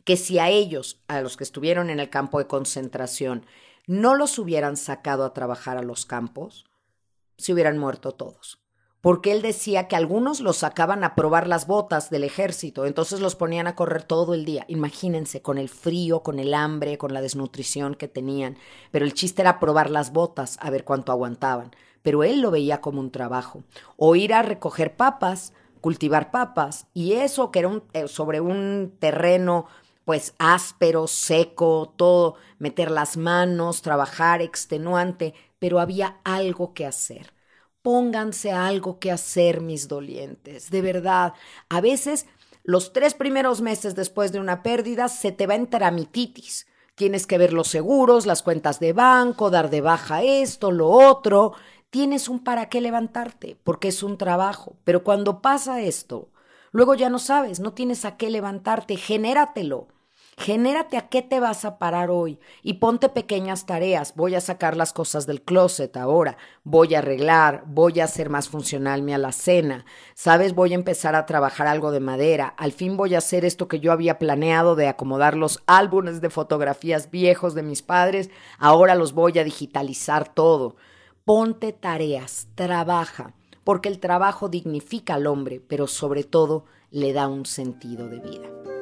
que 0.03 0.17
si 0.17 0.41
a 0.41 0.49
ellos, 0.49 1.01
a 1.07 1.21
los 1.21 1.37
que 1.37 1.45
estuvieron 1.45 1.91
en 1.91 2.01
el 2.01 2.11
campo 2.11 2.41
de 2.41 2.49
concentración, 2.49 3.47
no 3.87 4.15
los 4.15 4.39
hubieran 4.39 4.77
sacado 4.77 5.25
a 5.25 5.35
trabajar 5.35 5.77
a 5.79 5.83
los 5.83 6.07
campos, 6.07 6.67
se 7.37 7.53
hubieran 7.53 7.79
muerto 7.79 8.13
todos 8.13 8.65
porque 9.05 9.33
él 9.33 9.43
decía 9.43 9.87
que 9.87 9.97
algunos 9.97 10.41
los 10.41 10.57
sacaban 10.57 11.05
a 11.05 11.15
probar 11.15 11.47
las 11.47 11.67
botas 11.67 12.09
del 12.09 12.25
ejército, 12.25 12.87
entonces 12.87 13.21
los 13.21 13.37
ponían 13.37 13.67
a 13.67 13.75
correr 13.75 14.03
todo 14.03 14.33
el 14.33 14.47
día. 14.47 14.65
Imagínense, 14.67 15.43
con 15.43 15.59
el 15.59 15.69
frío, 15.69 16.23
con 16.23 16.39
el 16.39 16.55
hambre, 16.55 16.97
con 16.97 17.13
la 17.13 17.21
desnutrición 17.21 17.97
que 17.97 18.09
tenían, 18.09 18.57
pero 18.93 19.05
el 19.05 19.13
chiste 19.13 19.43
era 19.43 19.61
probar 19.61 19.91
las 19.91 20.11
botas, 20.11 20.57
a 20.63 20.71
ver 20.71 20.85
cuánto 20.85 21.13
aguantaban. 21.13 21.73
Pero 22.01 22.25
él 22.25 22.41
lo 22.41 22.51
veía 22.51 22.81
como 22.81 22.99
un 22.99 23.11
trabajo. 23.11 23.63
O 23.99 24.17
ir 24.17 24.33
a 24.33 24.41
recoger 24.41 24.97
papas, 24.97 25.53
cultivar 25.83 26.31
papas, 26.31 26.87
y 26.95 27.13
eso 27.13 27.51
que 27.51 27.59
era 27.59 27.83
eh, 27.93 28.09
sobre 28.09 28.41
un 28.41 28.97
terreno 29.01 29.67
pues 30.05 30.35
áspero, 30.39 31.07
seco, 31.07 31.95
todo, 31.97 32.37
meter 32.59 32.91
las 32.91 33.17
manos, 33.17 33.83
trabajar 33.83 34.43
extenuante, 34.43 35.35
pero 35.59 35.81
había 35.81 36.21
algo 36.25 36.75
que 36.75 36.87
hacer 36.87 37.33
pónganse 37.85 38.51
algo 38.51 38.99
que 38.99 39.13
hacer, 39.13 39.61
mis 39.61 39.89
dolientes. 39.89 40.71
De 40.71 40.81
verdad, 40.81 41.35
a 41.69 41.83
veces 41.83 42.25
los 42.63 42.95
tres 42.95 43.13
primeros 43.13 43.61
meses 43.61 43.95
después 43.95 44.33
de 44.33 44.41
una 44.41 44.63
pérdida 44.63 45.09
se 45.09 45.33
te 45.33 45.47
va 45.47 45.53
a 45.53 45.59
entrar 45.59 45.93
mititis. 45.93 46.67
Tienes 46.95 47.27
que 47.27 47.37
ver 47.37 47.53
los 47.53 47.69
seguros, 47.69 48.25
las 48.25 48.43
cuentas 48.43 48.81
de 48.81 48.95
banco, 48.95 49.51
dar 49.51 49.69
de 49.69 49.83
baja 49.83 50.23
esto, 50.23 50.73
lo 50.73 50.89
otro. 50.89 51.53
Tienes 51.91 52.31
un 52.31 52.43
para 52.43 52.71
qué 52.71 52.81
levantarte, 52.81 53.59
porque 53.63 53.89
es 53.89 54.03
un 54.03 54.17
trabajo. 54.17 54.77
Pero 54.85 55.05
cuando 55.05 55.43
pasa 55.43 55.83
esto, 55.83 56.31
luego 56.73 56.95
ya 56.95 57.11
no 57.11 57.19
sabes, 57.19 57.61
no 57.61 57.75
tienes 57.75 58.07
a 58.07 58.17
qué 58.17 58.31
levantarte, 58.31 58.97
genératelo. 58.97 59.89
Genérate 60.37 60.97
a 60.97 61.09
qué 61.09 61.23
te 61.23 61.39
vas 61.39 61.65
a 61.65 61.79
parar 61.79 62.11
hoy 62.11 62.41
y 62.63 62.75
ponte 62.75 63.09
pequeñas 63.09 63.67
tareas. 63.67 64.15
Voy 64.17 64.35
a 64.35 64.41
sacar 64.41 64.77
las 64.77 64.93
cosas 64.93 65.27
del 65.27 65.43
closet 65.43 65.97
ahora, 65.97 66.37
voy 66.65 66.95
a 66.95 66.99
arreglar, 66.99 67.63
voy 67.67 68.01
a 68.01 68.05
hacer 68.05 68.31
más 68.31 68.49
funcional 68.49 69.03
mi 69.03 69.13
alacena. 69.13 69.85
Sabes, 70.15 70.55
voy 70.55 70.73
a 70.73 70.77
empezar 70.77 71.15
a 71.15 71.27
trabajar 71.27 71.69
algo 71.69 71.93
de 71.93 72.01
madera. 72.01 72.55
Al 72.59 72.73
fin 72.73 72.97
voy 72.97 73.15
a 73.15 73.19
hacer 73.19 73.45
esto 73.45 73.69
que 73.69 73.79
yo 73.81 73.93
había 73.93 74.19
planeado 74.19 74.75
de 74.75 74.89
acomodar 74.89 75.37
los 75.37 75.63
álbumes 75.67 76.21
de 76.21 76.31
fotografías 76.31 77.11
viejos 77.11 77.55
de 77.55 77.63
mis 77.63 77.83
padres. 77.83 78.29
Ahora 78.59 78.97
los 78.97 79.13
voy 79.13 79.39
a 79.39 79.45
digitalizar 79.45 80.35
todo. 80.35 80.77
Ponte 81.25 81.73
tareas, 81.73 82.49
trabaja, 82.55 83.35
porque 83.63 83.89
el 83.89 83.99
trabajo 83.99 84.49
dignifica 84.49 85.15
al 85.15 85.27
hombre, 85.27 85.63
pero 85.67 85.87
sobre 85.87 86.25
todo 86.25 86.65
le 86.91 87.13
da 87.13 87.29
un 87.29 87.47
sentido 87.47 88.09
de 88.09 88.21
vida. 88.21 88.74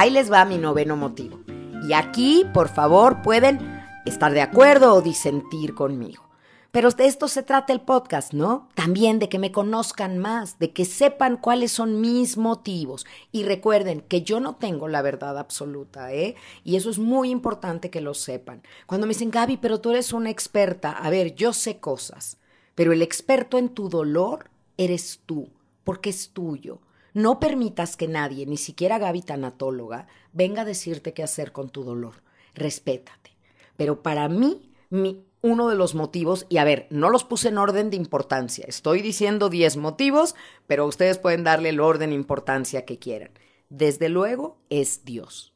Ahí 0.00 0.10
les 0.10 0.30
va 0.30 0.44
mi 0.44 0.58
noveno 0.58 0.96
motivo. 0.96 1.40
Y 1.82 1.92
aquí, 1.92 2.46
por 2.54 2.68
favor, 2.68 3.20
pueden 3.20 3.82
estar 4.06 4.30
de 4.30 4.42
acuerdo 4.42 4.94
o 4.94 5.02
disentir 5.02 5.74
conmigo. 5.74 6.22
Pero 6.70 6.88
de 6.92 7.06
esto 7.06 7.26
se 7.26 7.42
trata 7.42 7.72
el 7.72 7.80
podcast, 7.80 8.32
¿no? 8.32 8.68
También 8.76 9.18
de 9.18 9.28
que 9.28 9.40
me 9.40 9.50
conozcan 9.50 10.16
más, 10.16 10.60
de 10.60 10.72
que 10.72 10.84
sepan 10.84 11.36
cuáles 11.36 11.72
son 11.72 12.00
mis 12.00 12.36
motivos. 12.36 13.06
Y 13.32 13.42
recuerden 13.42 14.00
que 14.02 14.22
yo 14.22 14.38
no 14.38 14.54
tengo 14.54 14.86
la 14.86 15.02
verdad 15.02 15.36
absoluta, 15.36 16.12
¿eh? 16.12 16.36
Y 16.62 16.76
eso 16.76 16.90
es 16.90 17.00
muy 17.00 17.30
importante 17.30 17.90
que 17.90 18.00
lo 18.00 18.14
sepan. 18.14 18.62
Cuando 18.86 19.08
me 19.08 19.14
dicen, 19.14 19.32
Gaby, 19.32 19.56
pero 19.56 19.80
tú 19.80 19.90
eres 19.90 20.12
una 20.12 20.30
experta, 20.30 20.92
a 20.92 21.10
ver, 21.10 21.34
yo 21.34 21.52
sé 21.52 21.80
cosas, 21.80 22.36
pero 22.76 22.92
el 22.92 23.02
experto 23.02 23.58
en 23.58 23.70
tu 23.70 23.88
dolor 23.88 24.48
eres 24.76 25.22
tú, 25.26 25.48
porque 25.82 26.10
es 26.10 26.30
tuyo. 26.30 26.78
No 27.14 27.40
permitas 27.40 27.96
que 27.96 28.08
nadie, 28.08 28.46
ni 28.46 28.56
siquiera 28.56 28.98
Gaby 28.98 29.22
tanatóloga, 29.22 30.06
venga 30.32 30.62
a 30.62 30.66
decirte 30.66 31.14
qué 31.14 31.22
hacer 31.22 31.52
con 31.52 31.70
tu 31.70 31.84
dolor. 31.84 32.22
Respétate. 32.54 33.36
Pero 33.76 34.02
para 34.02 34.28
mí, 34.28 34.72
mi, 34.90 35.24
uno 35.40 35.68
de 35.68 35.76
los 35.76 35.94
motivos, 35.94 36.46
y 36.48 36.58
a 36.58 36.64
ver, 36.64 36.86
no 36.90 37.10
los 37.10 37.24
puse 37.24 37.48
en 37.48 37.58
orden 37.58 37.90
de 37.90 37.96
importancia, 37.96 38.64
estoy 38.68 39.02
diciendo 39.02 39.48
10 39.48 39.76
motivos, 39.76 40.34
pero 40.66 40.86
ustedes 40.86 41.18
pueden 41.18 41.44
darle 41.44 41.70
el 41.70 41.80
orden 41.80 42.10
de 42.10 42.16
importancia 42.16 42.84
que 42.84 42.98
quieran. 42.98 43.30
Desde 43.68 44.08
luego, 44.08 44.58
es 44.70 45.04
Dios. 45.04 45.54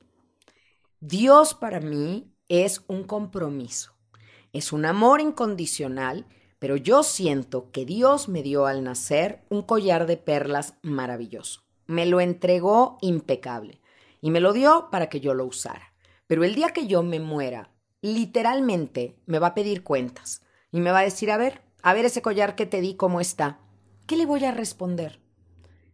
Dios 1.00 1.54
para 1.54 1.80
mí 1.80 2.32
es 2.48 2.84
un 2.86 3.04
compromiso, 3.04 3.92
es 4.52 4.72
un 4.72 4.84
amor 4.84 5.20
incondicional, 5.20 6.26
pero 6.62 6.76
yo 6.76 7.02
siento 7.02 7.72
que 7.72 7.84
Dios 7.84 8.28
me 8.28 8.40
dio 8.40 8.66
al 8.66 8.84
nacer 8.84 9.42
un 9.48 9.62
collar 9.62 10.06
de 10.06 10.16
perlas 10.16 10.74
maravilloso. 10.80 11.64
Me 11.86 12.06
lo 12.06 12.20
entregó 12.20 12.98
impecable 13.00 13.80
y 14.20 14.30
me 14.30 14.38
lo 14.38 14.52
dio 14.52 14.88
para 14.92 15.08
que 15.08 15.18
yo 15.18 15.34
lo 15.34 15.44
usara. 15.44 15.92
Pero 16.28 16.44
el 16.44 16.54
día 16.54 16.68
que 16.68 16.86
yo 16.86 17.02
me 17.02 17.18
muera, 17.18 17.72
literalmente 18.00 19.16
me 19.26 19.40
va 19.40 19.48
a 19.48 19.54
pedir 19.54 19.82
cuentas 19.82 20.42
y 20.70 20.78
me 20.78 20.92
va 20.92 21.00
a 21.00 21.02
decir, 21.02 21.32
a 21.32 21.36
ver, 21.36 21.62
a 21.82 21.94
ver 21.94 22.04
ese 22.04 22.22
collar 22.22 22.54
que 22.54 22.64
te 22.64 22.80
di, 22.80 22.94
¿cómo 22.94 23.20
está? 23.20 23.58
¿Qué 24.06 24.16
le 24.16 24.24
voy 24.24 24.44
a 24.44 24.52
responder? 24.52 25.18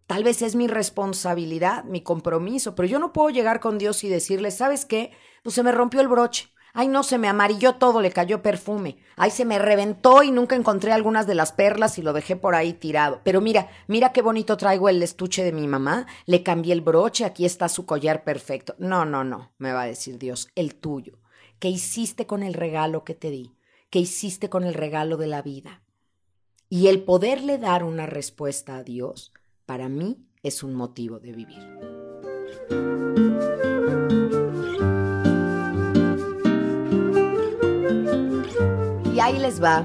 Tal 0.07 0.23
vez 0.23 0.43
es 0.43 0.55
mi 0.55 0.67
responsabilidad, 0.67 1.85
mi 1.85 2.03
compromiso, 2.03 2.75
pero 2.75 2.87
yo 2.87 2.99
no 2.99 3.15
puedo 3.15 3.31
llegar 3.31 3.61
con 3.61 3.79
Dios 3.79 4.05
y 4.05 4.11
decirle, 4.11 4.51
¿sabes 4.51 4.85
qué? 4.85 5.13
Pues 5.43 5.55
se 5.55 5.63
me 5.63 5.73
rompió 5.73 6.03
el 6.03 6.09
broche. 6.09 6.53
Ay, 6.75 6.89
no, 6.89 7.03
se 7.03 7.19
me 7.19 7.29
amarilló 7.29 7.77
todo, 7.77 8.01
le 8.01 8.11
cayó 8.11 8.43
perfume. 8.43 8.99
Ay, 9.17 9.31
se 9.31 9.45
me 9.45 9.59
reventó 9.59 10.23
y 10.23 10.31
nunca 10.31 10.55
encontré 10.55 10.93
algunas 10.93 11.27
de 11.27 11.35
las 11.35 11.53
perlas 11.53 11.99
y 11.99 12.03
lo 12.03 12.13
dejé 12.13 12.37
por 12.37 12.55
ahí 12.55 12.73
tirado. 12.73 13.21
Pero 13.25 13.41
mira, 13.41 13.69
mira 13.87 14.13
qué 14.13 14.23
bonito 14.23 14.57
traigo 14.57 14.89
el 14.89 15.03
estuche 15.03 15.43
de 15.45 15.53
mi 15.53 15.67
mamá. 15.67 16.07
Le 16.27 16.43
cambié 16.43 16.73
el 16.73 16.81
broche, 16.81 17.25
aquí 17.25 17.45
está 17.45 17.69
su 17.69 17.87
collar 17.87 18.25
perfecto. 18.25 18.75
No, 18.79 19.05
no, 19.05 19.25
no, 19.25 19.53
me 19.59 19.73
va 19.73 19.83
a 19.83 19.87
decir 19.87 20.19
Dios, 20.19 20.49
el 20.55 20.75
tuyo. 20.75 21.19
¿Qué 21.59 21.69
hiciste 21.69 22.27
con 22.27 22.43
el 22.43 22.55
regalo 22.55 23.05
que 23.05 23.15
te 23.15 23.31
di? 23.31 23.57
¿Qué 23.91 23.99
hiciste 23.99 24.49
con 24.49 24.65
el 24.65 24.75
regalo 24.75 25.17
de 25.17 25.27
la 25.27 25.43
vida? 25.43 25.83
Y 26.69 26.89
el 26.89 27.03
poderle 27.03 27.59
dar 27.59 27.83
una 27.83 28.07
respuesta 28.07 28.77
a 28.77 28.83
Dios 28.83 29.33
para 29.65 29.89
mí 29.89 30.19
es 30.43 30.63
un 30.63 30.75
motivo 30.75 31.19
de 31.19 31.33
vivir. 31.33 32.88
Y 39.19 39.21
ahí 39.21 39.37
les 39.37 39.61
va 39.61 39.85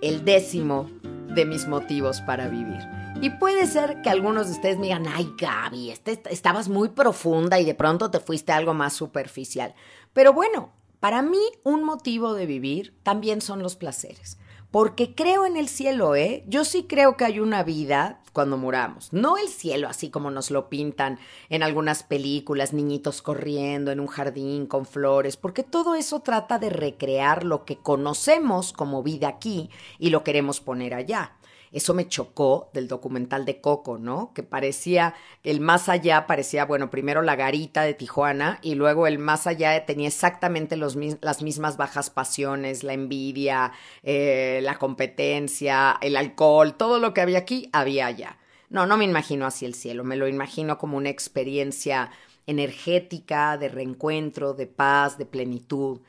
el 0.00 0.24
décimo 0.24 0.88
de 1.34 1.44
mis 1.44 1.68
motivos 1.68 2.22
para 2.22 2.48
vivir. 2.48 2.78
Y 3.20 3.28
puede 3.28 3.66
ser 3.66 4.00
que 4.00 4.08
algunos 4.08 4.46
de 4.46 4.54
ustedes 4.54 4.78
me 4.78 4.84
digan, 4.84 5.06
ay 5.06 5.34
Gaby, 5.36 5.90
este, 5.90 6.18
estabas 6.30 6.70
muy 6.70 6.88
profunda 6.88 7.60
y 7.60 7.66
de 7.66 7.74
pronto 7.74 8.10
te 8.10 8.20
fuiste 8.20 8.52
a 8.52 8.56
algo 8.56 8.72
más 8.72 8.94
superficial. 8.94 9.74
Pero 10.14 10.32
bueno, 10.32 10.72
para 10.98 11.20
mí 11.20 11.42
un 11.62 11.84
motivo 11.84 12.32
de 12.32 12.46
vivir 12.46 12.94
también 13.02 13.42
son 13.42 13.62
los 13.62 13.76
placeres 13.76 14.38
porque 14.70 15.14
creo 15.14 15.46
en 15.46 15.56
el 15.56 15.68
cielo, 15.68 16.14
¿eh? 16.14 16.44
Yo 16.46 16.64
sí 16.64 16.84
creo 16.84 17.16
que 17.16 17.24
hay 17.24 17.40
una 17.40 17.62
vida 17.64 18.19
cuando 18.32 18.56
muramos. 18.56 19.12
No 19.12 19.36
el 19.36 19.48
cielo 19.48 19.88
así 19.88 20.10
como 20.10 20.30
nos 20.30 20.50
lo 20.50 20.68
pintan 20.68 21.18
en 21.48 21.62
algunas 21.62 22.02
películas, 22.02 22.72
niñitos 22.72 23.22
corriendo 23.22 23.90
en 23.90 24.00
un 24.00 24.06
jardín 24.06 24.66
con 24.66 24.86
flores, 24.86 25.36
porque 25.36 25.62
todo 25.62 25.94
eso 25.94 26.20
trata 26.20 26.58
de 26.58 26.70
recrear 26.70 27.44
lo 27.44 27.64
que 27.64 27.78
conocemos 27.78 28.72
como 28.72 29.02
vida 29.02 29.28
aquí 29.28 29.70
y 29.98 30.10
lo 30.10 30.24
queremos 30.24 30.60
poner 30.60 30.94
allá. 30.94 31.36
Eso 31.72 31.94
me 31.94 32.08
chocó 32.08 32.70
del 32.74 32.88
documental 32.88 33.44
de 33.44 33.60
Coco, 33.60 33.96
¿no? 33.96 34.32
Que 34.34 34.42
parecía, 34.42 35.14
el 35.44 35.60
más 35.60 35.88
allá 35.88 36.26
parecía, 36.26 36.64
bueno, 36.64 36.90
primero 36.90 37.22
la 37.22 37.36
garita 37.36 37.82
de 37.82 37.94
Tijuana 37.94 38.58
y 38.60 38.74
luego 38.74 39.06
el 39.06 39.18
más 39.20 39.46
allá 39.46 39.86
tenía 39.86 40.08
exactamente 40.08 40.76
los, 40.76 40.96
las 41.20 41.42
mismas 41.42 41.76
bajas 41.76 42.10
pasiones, 42.10 42.82
la 42.82 42.92
envidia, 42.92 43.72
eh, 44.02 44.60
la 44.64 44.78
competencia, 44.78 45.96
el 46.00 46.16
alcohol, 46.16 46.76
todo 46.76 46.98
lo 46.98 47.14
que 47.14 47.20
había 47.20 47.38
aquí, 47.38 47.70
había 47.72 48.06
allá. 48.06 48.38
No, 48.68 48.86
no 48.86 48.96
me 48.96 49.04
imagino 49.04 49.46
así 49.46 49.64
el 49.64 49.74
cielo, 49.74 50.02
me 50.02 50.16
lo 50.16 50.26
imagino 50.28 50.76
como 50.78 50.96
una 50.96 51.08
experiencia 51.10 52.10
energética, 52.46 53.56
de 53.58 53.68
reencuentro, 53.68 54.54
de 54.54 54.66
paz, 54.66 55.18
de 55.18 55.26
plenitud. 55.26 56.00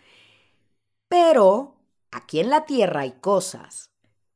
Pero 1.08 1.76
aquí 2.12 2.40
en 2.40 2.50
la 2.50 2.66
tierra 2.66 3.02
hay 3.02 3.12
cosas 3.22 3.91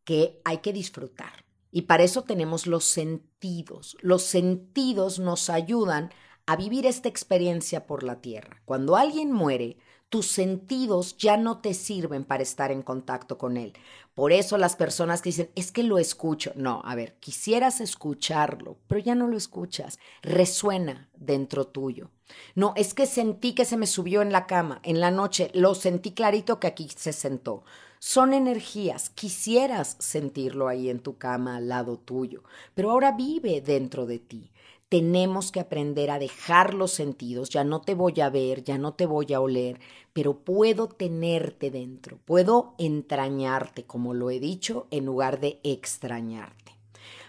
que 0.06 0.39
hay 0.46 0.60
que 0.60 0.72
disfrutar. 0.72 1.44
Y 1.72 1.84
para 1.84 2.04
eso 2.04 2.22
tenemos 2.22 2.68
los 2.68 2.86
sentidos. 2.86 3.98
Los 4.00 4.24
sentidos 4.24 5.20
nos 5.20 5.50
ayudan 5.50 6.12
a 6.46 6.56
vivir 6.56 6.86
esta 6.86 7.10
experiencia 7.10 7.86
por 7.86 8.04
la 8.04 8.22
tierra. 8.22 8.62
Cuando 8.63 8.96
alguien 8.96 9.32
muere, 9.32 9.78
tus 10.10 10.28
sentidos 10.28 11.18
ya 11.18 11.36
no 11.36 11.60
te 11.60 11.74
sirven 11.74 12.24
para 12.24 12.44
estar 12.44 12.72
en 12.72 12.84
contacto 12.84 13.38
con 13.38 13.58
él. 13.58 13.74
Por 14.13 14.32
eso 14.32 14.58
las 14.58 14.78
personas 14.78 15.22
que 15.22 15.30
dicen, 15.30 15.52
es 15.56 15.74
que 15.74 15.84
lo 15.84 15.98
escucho. 15.98 16.54
No, 16.56 16.82
a 16.86 16.96
ver, 16.96 17.18
quisieras 17.20 17.82
escucharlo, 17.82 18.78
pero 18.88 19.02
ya 19.02 19.15
no 19.15 19.28
lo 19.28 19.36
escuchas. 19.36 20.00
Resuena 20.22 21.10
dentro 21.18 21.68
tuyo. 21.68 22.12
No, 22.54 22.74
es 22.78 22.94
que 22.94 23.08
sentí 23.08 23.54
que 23.54 23.65
se 23.65 23.76
me 23.78 23.88
subió 23.88 24.22
en 24.22 24.32
la 24.32 24.48
cama, 24.48 24.80
en 24.84 25.02
la 25.02 25.12
noche, 25.12 25.52
lo 25.54 25.76
sentí 25.76 26.13
clarito 26.13 26.60
que 26.60 26.68
aquí 26.68 26.88
se 26.96 27.12
sentó. 27.12 27.65
Son 28.08 28.34
energías, 28.34 29.10
quisieras 29.10 29.98
sentirlo 29.98 30.68
ahí 30.68 30.91
en 30.91 31.00
tu 31.00 31.18
cama 31.18 31.56
al 31.56 31.70
lado 31.70 31.98
tuyo, 31.98 32.44
pero 32.76 32.91
ahora 32.91 33.13
vive 33.13 33.62
dentro 33.62 34.06
de 34.06 34.20
ti. 34.20 34.52
Tenemos 34.89 35.52
que 35.52 35.60
aprender 35.60 36.12
a 36.12 36.20
dejar 36.20 36.76
los 36.76 36.91
sentidos, 36.91 37.50
ya 37.50 37.63
no 37.63 37.82
te 37.82 37.96
voy 37.96 38.22
a 38.22 38.30
ver, 38.30 38.63
ya 38.63 38.78
no 38.78 38.94
te 38.94 39.08
voy 39.08 39.34
a 39.34 39.41
oler, 39.41 39.80
pero 40.13 40.38
puedo 40.38 40.88
tenerte 40.88 41.72
dentro, 41.72 42.20
puedo 42.26 42.76
entrañarte, 42.78 43.86
como 43.86 44.13
lo 44.13 44.30
he 44.30 44.39
dicho, 44.39 44.86
en 44.91 45.08
lugar 45.08 45.39
de 45.39 45.60
extrañarte. 45.63 46.78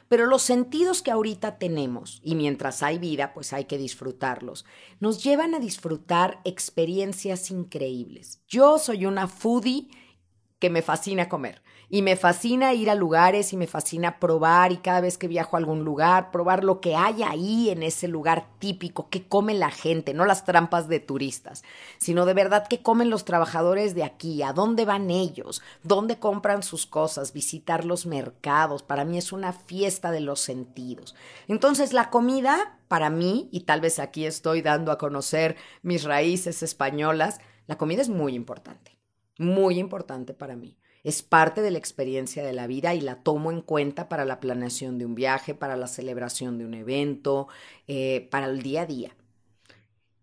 Pero 0.09 0.27
los 0.27 0.43
sentidos 0.43 1.01
que 1.01 1.11
ahorita 1.11 1.57
tenemos, 1.57 2.21
y 2.23 2.35
mientras 2.35 2.83
hay 2.83 2.99
vida, 2.99 3.33
pues 3.33 3.55
hay 3.55 3.65
que 3.65 3.79
disfrutarlos, 3.79 4.67
nos 5.01 5.25
llevan 5.25 5.55
a 5.55 5.59
disfrutar 5.59 6.43
experiencias 6.45 7.51
increíbles. 7.51 8.43
Yo 8.47 8.79
soy 8.79 9.07
una 9.07 9.27
foodie 9.27 9.89
que 10.59 10.71
me 10.71 10.83
fascina 10.83 11.29
comer. 11.29 11.63
Y 11.89 12.03
me 12.03 12.17
fascina 12.17 12.75
ir 12.75 12.91
a 12.91 12.97
lugares 12.97 13.53
y 13.53 13.57
me 13.57 13.69
fascina 13.69 14.19
probar 14.19 14.73
y 14.73 14.79
cada 14.79 15.01
vez 15.01 15.19
que 15.19 15.29
viajo 15.29 15.55
a 15.55 15.61
algún 15.61 15.85
lugar, 15.85 16.33
probar 16.33 16.65
lo 16.65 16.81
que 16.81 16.97
hay 16.97 17.23
ahí 17.23 17.71
en 17.71 17.85
ese 17.85 18.09
lugar 18.09 18.49
típico, 18.59 19.09
que 19.09 19.29
come 19.29 19.55
la 19.55 19.71
gente, 19.71 20.13
no 20.13 20.25
las 20.25 20.45
trampas 20.45 20.89
de 20.89 20.99
turistas, 20.99 21.63
sino 21.99 22.27
de 22.27 22.35
verdad 22.35 22.67
que 22.67 22.83
comen 22.83 23.09
los 23.09 23.25
trabajadores 23.25 23.95
de 23.95 24.03
aquí, 24.03 24.43
a 24.43 24.53
dónde 24.53 24.85
van 24.85 25.11
ellos, 25.11 25.63
dónde 25.85 26.19
compran 26.19 26.65
sus 26.65 26.87
cosas, 26.87 27.33
visitar 27.33 27.85
los 27.85 28.05
mercados. 28.05 28.83
Para 28.83 29.05
mí 29.05 29.17
es 29.17 29.31
una 29.31 29.53
fiesta 29.53 30.11
de 30.11 30.21
los 30.21 30.41
sentidos. 30.41 31.15
Entonces 31.47 31.93
la 31.93 32.11
comida, 32.11 32.81
para 32.89 33.11
mí, 33.11 33.49
y 33.53 33.61
tal 33.61 33.81
vez 33.81 34.01
aquí 34.01 34.27
estoy 34.27 34.61
dando 34.61 34.91
a 34.91 34.99
conocer 34.99 35.57
mis 35.83 36.03
raíces 36.03 36.65
españolas, 36.65 37.39
la 37.69 37.79
comida 37.79 38.03
es 38.03 38.09
muy 38.09 38.35
importante 38.35 38.96
muy 39.39 39.79
importante 39.79 40.35
para 40.35 40.57
mí. 40.57 40.77
Es 41.05 41.23
parte 41.23 41.63
de 41.63 41.71
la 41.71 41.79
experiencia 41.79 42.45
de 42.45 42.53
la 42.53 42.67
vida 42.67 42.95
y 42.95 43.01
la 43.01 43.23
tomo 43.23 43.53
en 43.53 43.61
cuenta 43.61 44.09
para 44.09 44.25
la 44.25 44.41
planeación 44.41 44.99
de 44.99 45.07
un 45.07 45.15
viaje, 45.15 45.55
para 45.55 45.77
la 45.77 45.87
celebración 45.87 46.59
de 46.59 46.65
un 46.65 46.75
evento, 46.75 47.47
eh, 47.87 48.27
para 48.31 48.47
el 48.47 48.63
día 48.63 48.83
a 48.83 48.87
día. 48.87 49.17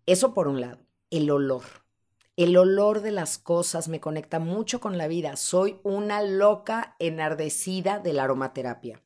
Eso 0.05 0.33
por 0.33 0.47
un 0.47 0.59
lado. 0.59 0.79
El 1.09 1.31
olor. 1.31 1.63
El 2.35 2.57
olor 2.57 3.01
de 3.01 3.11
las 3.11 3.37
cosas 3.37 3.87
me 3.87 3.99
conecta 3.99 4.39
mucho 4.39 4.81
con 4.81 4.97
la 4.97 5.07
vida. 5.07 5.35
Soy 5.35 5.77
una 5.83 6.23
loca 6.23 6.95
enardecida 6.97 7.99
de 7.99 8.13
la 8.13 8.23
aromaterapia. 8.23 9.02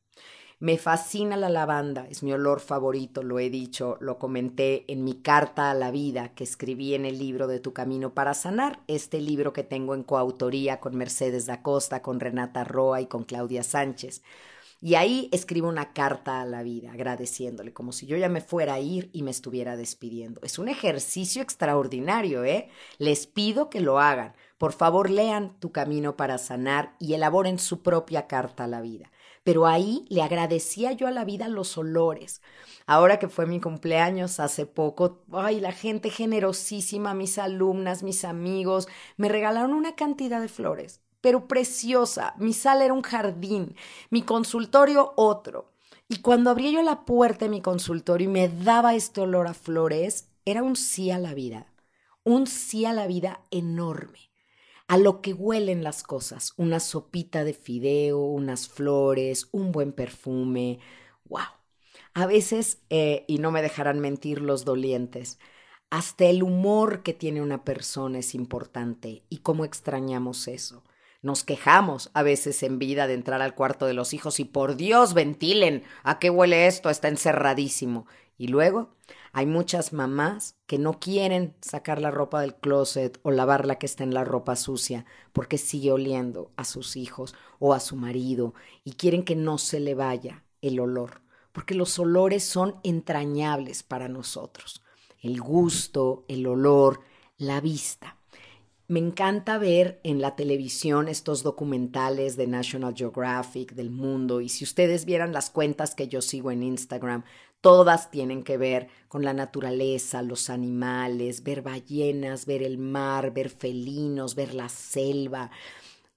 Me 0.60 0.76
fascina 0.76 1.36
la 1.36 1.50
lavanda, 1.50 2.08
es 2.10 2.24
mi 2.24 2.32
olor 2.32 2.58
favorito, 2.58 3.22
lo 3.22 3.38
he 3.38 3.48
dicho, 3.48 3.96
lo 4.00 4.18
comenté 4.18 4.84
en 4.92 5.04
mi 5.04 5.14
carta 5.14 5.70
a 5.70 5.74
la 5.74 5.92
vida 5.92 6.34
que 6.34 6.42
escribí 6.42 6.94
en 6.94 7.04
el 7.04 7.16
libro 7.16 7.46
de 7.46 7.60
Tu 7.60 7.72
Camino 7.72 8.12
para 8.12 8.34
Sanar, 8.34 8.80
este 8.88 9.20
libro 9.20 9.52
que 9.52 9.62
tengo 9.62 9.94
en 9.94 10.02
coautoría 10.02 10.80
con 10.80 10.96
Mercedes 10.96 11.46
da 11.46 11.62
Costa, 11.62 12.02
con 12.02 12.18
Renata 12.18 12.64
Roa 12.64 13.00
y 13.00 13.06
con 13.06 13.22
Claudia 13.22 13.62
Sánchez. 13.62 14.20
Y 14.80 14.96
ahí 14.96 15.28
escribo 15.30 15.68
una 15.68 15.92
carta 15.92 16.40
a 16.40 16.44
la 16.44 16.64
vida, 16.64 16.90
agradeciéndole, 16.90 17.72
como 17.72 17.92
si 17.92 18.06
yo 18.06 18.16
ya 18.16 18.28
me 18.28 18.40
fuera 18.40 18.74
a 18.74 18.80
ir 18.80 19.10
y 19.12 19.22
me 19.22 19.30
estuviera 19.30 19.76
despidiendo. 19.76 20.40
Es 20.42 20.58
un 20.58 20.68
ejercicio 20.68 21.40
extraordinario, 21.40 22.42
¿eh? 22.42 22.68
Les 22.98 23.28
pido 23.28 23.70
que 23.70 23.80
lo 23.80 24.00
hagan. 24.00 24.34
Por 24.56 24.72
favor, 24.72 25.08
lean 25.08 25.56
Tu 25.60 25.70
Camino 25.70 26.16
para 26.16 26.36
Sanar 26.36 26.96
y 26.98 27.14
elaboren 27.14 27.60
su 27.60 27.80
propia 27.84 28.26
carta 28.26 28.64
a 28.64 28.68
la 28.68 28.80
vida 28.80 29.12
pero 29.48 29.66
ahí 29.66 30.04
le 30.10 30.20
agradecía 30.20 30.92
yo 30.92 31.06
a 31.06 31.10
la 31.10 31.24
vida 31.24 31.48
los 31.48 31.78
olores. 31.78 32.42
Ahora 32.86 33.18
que 33.18 33.30
fue 33.30 33.46
mi 33.46 33.62
cumpleaños 33.62 34.40
hace 34.40 34.66
poco, 34.66 35.22
ay, 35.32 35.58
la 35.58 35.72
gente 35.72 36.10
generosísima, 36.10 37.14
mis 37.14 37.38
alumnas, 37.38 38.02
mis 38.02 38.26
amigos, 38.26 38.88
me 39.16 39.30
regalaron 39.30 39.72
una 39.72 39.94
cantidad 39.94 40.42
de 40.42 40.48
flores, 40.48 41.00
pero 41.22 41.48
preciosa. 41.48 42.34
Mi 42.36 42.52
sala 42.52 42.84
era 42.84 42.92
un 42.92 43.00
jardín, 43.00 43.74
mi 44.10 44.20
consultorio 44.20 45.14
otro. 45.16 45.72
Y 46.10 46.20
cuando 46.20 46.50
abrí 46.50 46.70
yo 46.70 46.82
la 46.82 47.06
puerta 47.06 47.46
de 47.46 47.50
mi 47.50 47.62
consultorio 47.62 48.28
y 48.28 48.30
me 48.30 48.50
daba 48.50 48.96
este 48.96 49.22
olor 49.22 49.46
a 49.46 49.54
flores, 49.54 50.28
era 50.44 50.62
un 50.62 50.76
sí 50.76 51.10
a 51.10 51.18
la 51.18 51.32
vida, 51.32 51.72
un 52.22 52.46
sí 52.46 52.84
a 52.84 52.92
la 52.92 53.06
vida 53.06 53.40
enorme 53.50 54.27
a 54.88 54.96
lo 54.96 55.20
que 55.20 55.34
huelen 55.34 55.84
las 55.84 56.02
cosas, 56.02 56.54
una 56.56 56.80
sopita 56.80 57.44
de 57.44 57.52
fideo, 57.52 58.20
unas 58.20 58.68
flores, 58.68 59.48
un 59.52 59.70
buen 59.70 59.92
perfume. 59.92 60.80
¡Wow! 61.26 61.42
A 62.14 62.26
veces, 62.26 62.78
eh, 62.88 63.24
y 63.28 63.38
no 63.38 63.50
me 63.52 63.62
dejarán 63.62 64.00
mentir 64.00 64.40
los 64.40 64.64
dolientes, 64.64 65.38
hasta 65.90 66.24
el 66.24 66.42
humor 66.42 67.02
que 67.02 67.12
tiene 67.14 67.42
una 67.42 67.64
persona 67.64 68.18
es 68.18 68.34
importante 68.34 69.22
y 69.28 69.38
cómo 69.38 69.64
extrañamos 69.64 70.48
eso. 70.48 70.82
Nos 71.20 71.44
quejamos 71.44 72.10
a 72.14 72.22
veces 72.22 72.62
en 72.62 72.78
vida 72.78 73.06
de 73.06 73.14
entrar 73.14 73.42
al 73.42 73.54
cuarto 73.54 73.86
de 73.86 73.94
los 73.94 74.14
hijos 74.14 74.40
y 74.40 74.44
por 74.44 74.76
Dios 74.76 75.14
ventilen, 75.14 75.82
¿a 76.02 76.18
qué 76.18 76.30
huele 76.30 76.66
esto? 76.66 76.90
Está 76.90 77.08
encerradísimo. 77.08 78.06
Y 78.36 78.48
luego 78.48 78.94
hay 79.32 79.46
muchas 79.46 79.92
mamás 79.92 80.56
que 80.66 80.78
no 80.78 81.00
quieren 81.00 81.54
sacar 81.60 82.00
la 82.00 82.10
ropa 82.10 82.40
del 82.40 82.54
closet 82.54 83.18
o 83.22 83.30
lavar 83.30 83.66
la 83.66 83.76
que 83.76 83.86
está 83.86 84.04
en 84.04 84.14
la 84.14 84.24
ropa 84.24 84.56
sucia 84.56 85.04
porque 85.32 85.58
sigue 85.58 85.92
oliendo 85.92 86.50
a 86.56 86.64
sus 86.64 86.96
hijos 86.96 87.34
o 87.58 87.74
a 87.74 87.80
su 87.80 87.96
marido 87.96 88.54
y 88.84 88.92
quieren 88.92 89.24
que 89.24 89.36
no 89.36 89.58
se 89.58 89.80
le 89.80 89.94
vaya 89.94 90.44
el 90.62 90.80
olor, 90.80 91.22
porque 91.52 91.74
los 91.74 91.98
olores 91.98 92.44
son 92.44 92.80
entrañables 92.82 93.82
para 93.82 94.08
nosotros. 94.08 94.82
El 95.20 95.40
gusto, 95.40 96.24
el 96.28 96.46
olor, 96.46 97.00
la 97.36 97.60
vista. 97.60 98.17
Me 98.90 99.00
encanta 99.00 99.58
ver 99.58 100.00
en 100.02 100.22
la 100.22 100.34
televisión 100.34 101.08
estos 101.08 101.42
documentales 101.42 102.38
de 102.38 102.46
National 102.46 102.94
Geographic, 102.96 103.74
del 103.74 103.90
mundo, 103.90 104.40
y 104.40 104.48
si 104.48 104.64
ustedes 104.64 105.04
vieran 105.04 105.34
las 105.34 105.50
cuentas 105.50 105.94
que 105.94 106.08
yo 106.08 106.22
sigo 106.22 106.50
en 106.50 106.62
Instagram, 106.62 107.22
todas 107.60 108.10
tienen 108.10 108.42
que 108.42 108.56
ver 108.56 108.88
con 109.08 109.26
la 109.26 109.34
naturaleza, 109.34 110.22
los 110.22 110.48
animales, 110.48 111.42
ver 111.42 111.60
ballenas, 111.60 112.46
ver 112.46 112.62
el 112.62 112.78
mar, 112.78 113.34
ver 113.34 113.50
felinos, 113.50 114.34
ver 114.34 114.54
la 114.54 114.70
selva. 114.70 115.50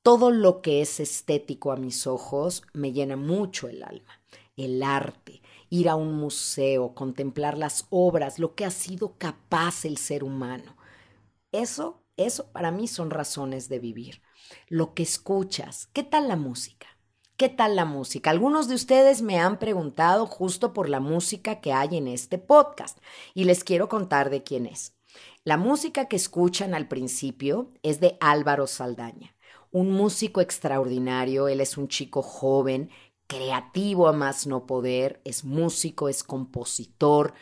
Todo 0.02 0.32
lo 0.32 0.62
que 0.62 0.82
es 0.82 1.02
estético 1.02 1.74
a 1.74 1.76
mis 1.76 2.08
ojos 2.08 2.64
me 2.72 2.94
llena 2.94 3.18
mucho 3.18 3.68
el 3.68 3.84
alma. 3.84 4.22
El 4.56 4.82
arte, 4.82 5.42
ir 5.70 5.90
a 5.90 5.96
un 5.96 6.14
museo, 6.14 6.96
contemplar 6.96 7.58
las 7.58 7.86
obras, 7.90 8.40
lo 8.40 8.56
que 8.56 8.64
ha 8.64 8.72
sido 8.72 9.18
capaz 9.18 9.84
el 9.84 9.98
ser 9.98 10.24
humano. 10.24 10.78
Eso 11.52 12.01
eso 12.26 12.52
para 12.52 12.72
mí 12.72 12.88
son 12.88 13.10
razones 13.10 13.70
de 13.70 13.80
vivir. 13.80 14.22
Lo 14.68 14.94
que 14.94 15.04
escuchas, 15.04 15.90
¿qué 15.94 16.04
tal 16.04 16.28
la 16.28 16.36
música? 16.36 16.88
¿Qué 17.38 17.50
tal 17.50 17.76
la 17.76 17.86
música? 17.86 18.30
Algunos 18.30 18.68
de 18.68 18.76
ustedes 18.76 19.22
me 19.22 19.40
han 19.40 19.58
preguntado 19.58 20.28
justo 20.28 20.74
por 20.74 20.90
la 20.90 21.00
música 21.00 21.60
que 21.60 21.74
hay 21.74 21.98
en 21.98 22.08
este 22.08 22.38
podcast 22.38 23.00
y 23.34 23.46
les 23.46 23.64
quiero 23.64 23.90
contar 23.90 24.30
de 24.30 24.44
quién 24.44 24.66
es. 24.66 24.96
La 25.44 25.58
música 25.58 26.06
que 26.06 26.16
escuchan 26.16 26.76
al 26.76 26.88
principio 26.88 27.70
es 27.82 28.00
de 28.00 28.18
Álvaro 28.20 28.68
Saldaña, 28.68 29.36
un 29.72 29.92
músico 29.92 30.40
extraordinario. 30.40 31.48
Él 31.48 31.62
es 31.62 31.78
un 31.78 31.88
chico 31.88 32.22
joven, 32.22 32.92
creativo 33.26 34.08
a 34.08 34.14
más 34.14 34.46
no 34.46 34.68
poder, 34.68 35.22
es 35.26 35.44
músico, 35.44 36.10
es 36.10 36.24
compositor 36.24 37.34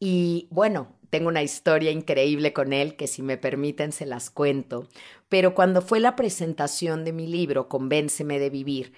y 0.00 0.46
bueno, 0.50 0.97
tengo 1.10 1.28
una 1.28 1.42
historia 1.42 1.90
increíble 1.90 2.52
con 2.52 2.72
él 2.72 2.96
que 2.96 3.06
si 3.06 3.22
me 3.22 3.36
permiten 3.36 3.92
se 3.92 4.06
las 4.06 4.30
cuento. 4.30 4.86
Pero 5.28 5.54
cuando 5.54 5.82
fue 5.82 6.00
la 6.00 6.16
presentación 6.16 7.04
de 7.04 7.12
mi 7.12 7.26
libro, 7.26 7.68
Convénceme 7.68 8.38
de 8.38 8.50
Vivir, 8.50 8.92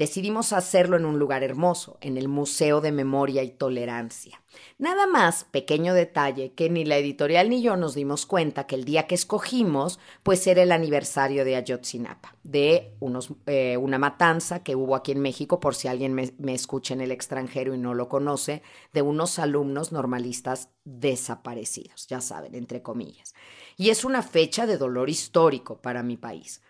decidimos 0.00 0.54
hacerlo 0.54 0.96
en 0.96 1.04
un 1.04 1.18
lugar 1.18 1.42
hermoso, 1.44 1.98
en 2.00 2.16
el 2.16 2.26
Museo 2.26 2.80
de 2.80 2.90
Memoria 2.90 3.42
y 3.42 3.50
Tolerancia. 3.50 4.42
Nada 4.78 5.06
más, 5.06 5.44
pequeño 5.44 5.92
detalle, 5.92 6.54
que 6.54 6.70
ni 6.70 6.86
la 6.86 6.96
editorial 6.96 7.50
ni 7.50 7.60
yo 7.60 7.76
nos 7.76 7.92
dimos 7.94 8.24
cuenta 8.24 8.66
que 8.66 8.76
el 8.76 8.86
día 8.86 9.06
que 9.06 9.14
escogimos, 9.14 10.00
pues 10.22 10.46
era 10.46 10.62
el 10.62 10.72
aniversario 10.72 11.44
de 11.44 11.56
Ayotzinapa, 11.56 12.34
de 12.44 12.94
unos, 12.98 13.34
eh, 13.44 13.76
una 13.76 13.98
matanza 13.98 14.62
que 14.62 14.74
hubo 14.74 14.96
aquí 14.96 15.12
en 15.12 15.20
México, 15.20 15.60
por 15.60 15.74
si 15.74 15.86
alguien 15.86 16.14
me, 16.14 16.32
me 16.38 16.54
escucha 16.54 16.94
en 16.94 17.02
el 17.02 17.12
extranjero 17.12 17.74
y 17.74 17.78
no 17.78 17.92
lo 17.92 18.08
conoce, 18.08 18.62
de 18.94 19.02
unos 19.02 19.38
alumnos 19.38 19.92
normalistas 19.92 20.70
desaparecidos, 20.84 22.06
ya 22.06 22.22
saben, 22.22 22.54
entre 22.54 22.80
comillas. 22.80 23.34
Y 23.76 23.90
es 23.90 24.06
una 24.06 24.22
fecha 24.22 24.66
de 24.66 24.78
dolor 24.78 25.10
histórico 25.10 25.82
para 25.82 26.02
mi 26.02 26.16
país 26.16 26.62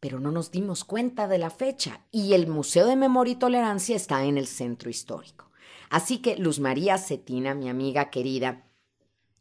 pero 0.00 0.20
no 0.20 0.30
nos 0.30 0.50
dimos 0.50 0.84
cuenta 0.84 1.28
de 1.28 1.38
la 1.38 1.50
fecha 1.50 2.04
y 2.10 2.34
el 2.34 2.46
Museo 2.46 2.86
de 2.86 2.96
Memoria 2.96 3.32
y 3.32 3.36
Tolerancia 3.36 3.96
está 3.96 4.24
en 4.24 4.38
el 4.38 4.46
centro 4.46 4.90
histórico. 4.90 5.50
Así 5.90 6.18
que 6.18 6.36
Luz 6.36 6.60
María 6.60 6.98
Cetina, 6.98 7.54
mi 7.54 7.68
amiga 7.68 8.10
querida, 8.10 8.66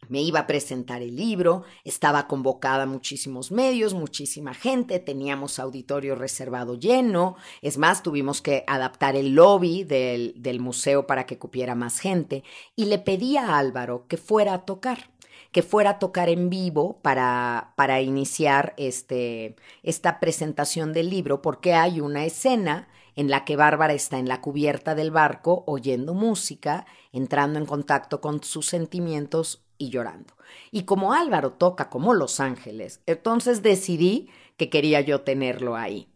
me 0.09 0.21
iba 0.21 0.41
a 0.41 0.47
presentar 0.47 1.01
el 1.01 1.15
libro, 1.15 1.63
estaba 1.83 2.27
convocada 2.27 2.85
muchísimos 2.85 3.51
medios, 3.51 3.93
muchísima 3.93 4.53
gente, 4.53 4.99
teníamos 4.99 5.59
auditorio 5.59 6.15
reservado 6.15 6.75
lleno, 6.75 7.37
es 7.61 7.77
más, 7.77 8.03
tuvimos 8.03 8.41
que 8.41 8.63
adaptar 8.67 9.15
el 9.15 9.33
lobby 9.33 9.83
del, 9.83 10.33
del 10.37 10.59
museo 10.59 11.07
para 11.07 11.25
que 11.25 11.39
cupiera 11.39 11.75
más 11.75 11.99
gente 11.99 12.43
y 12.75 12.85
le 12.85 12.99
pedí 12.99 13.37
a 13.37 13.57
Álvaro 13.57 14.05
que 14.07 14.17
fuera 14.17 14.53
a 14.53 14.65
tocar 14.65 15.09
que 15.55 15.63
fuera 15.63 15.91
a 15.91 15.99
tocar 15.99 16.27
en 16.27 16.49
vivo 16.49 16.99
para, 17.01 17.71
para 17.77 18.01
iniciar 18.01 18.73
este, 18.75 19.55
esta 19.83 20.19
presentación 20.19 20.91
del 20.91 21.09
libro, 21.09 21.41
porque 21.41 21.73
hay 21.73 22.01
una 22.01 22.25
escena 22.25 22.89
en 23.15 23.29
la 23.29 23.45
que 23.45 23.55
Bárbara 23.55 23.93
está 23.93 24.19
en 24.19 24.27
la 24.27 24.41
cubierta 24.41 24.95
del 24.95 25.11
barco 25.11 25.63
oyendo 25.65 26.13
música, 26.13 26.85
entrando 27.13 27.57
en 27.57 27.65
contacto 27.65 28.19
con 28.19 28.43
sus 28.43 28.65
sentimientos 28.65 29.63
y 29.77 29.91
llorando. 29.91 30.33
Y 30.71 30.83
como 30.83 31.13
Álvaro 31.13 31.53
toca 31.53 31.89
como 31.89 32.13
Los 32.13 32.41
Ángeles, 32.41 32.99
entonces 33.05 33.63
decidí 33.63 34.29
que 34.57 34.69
quería 34.69 34.99
yo 34.99 35.21
tenerlo 35.21 35.77
ahí. 35.77 36.09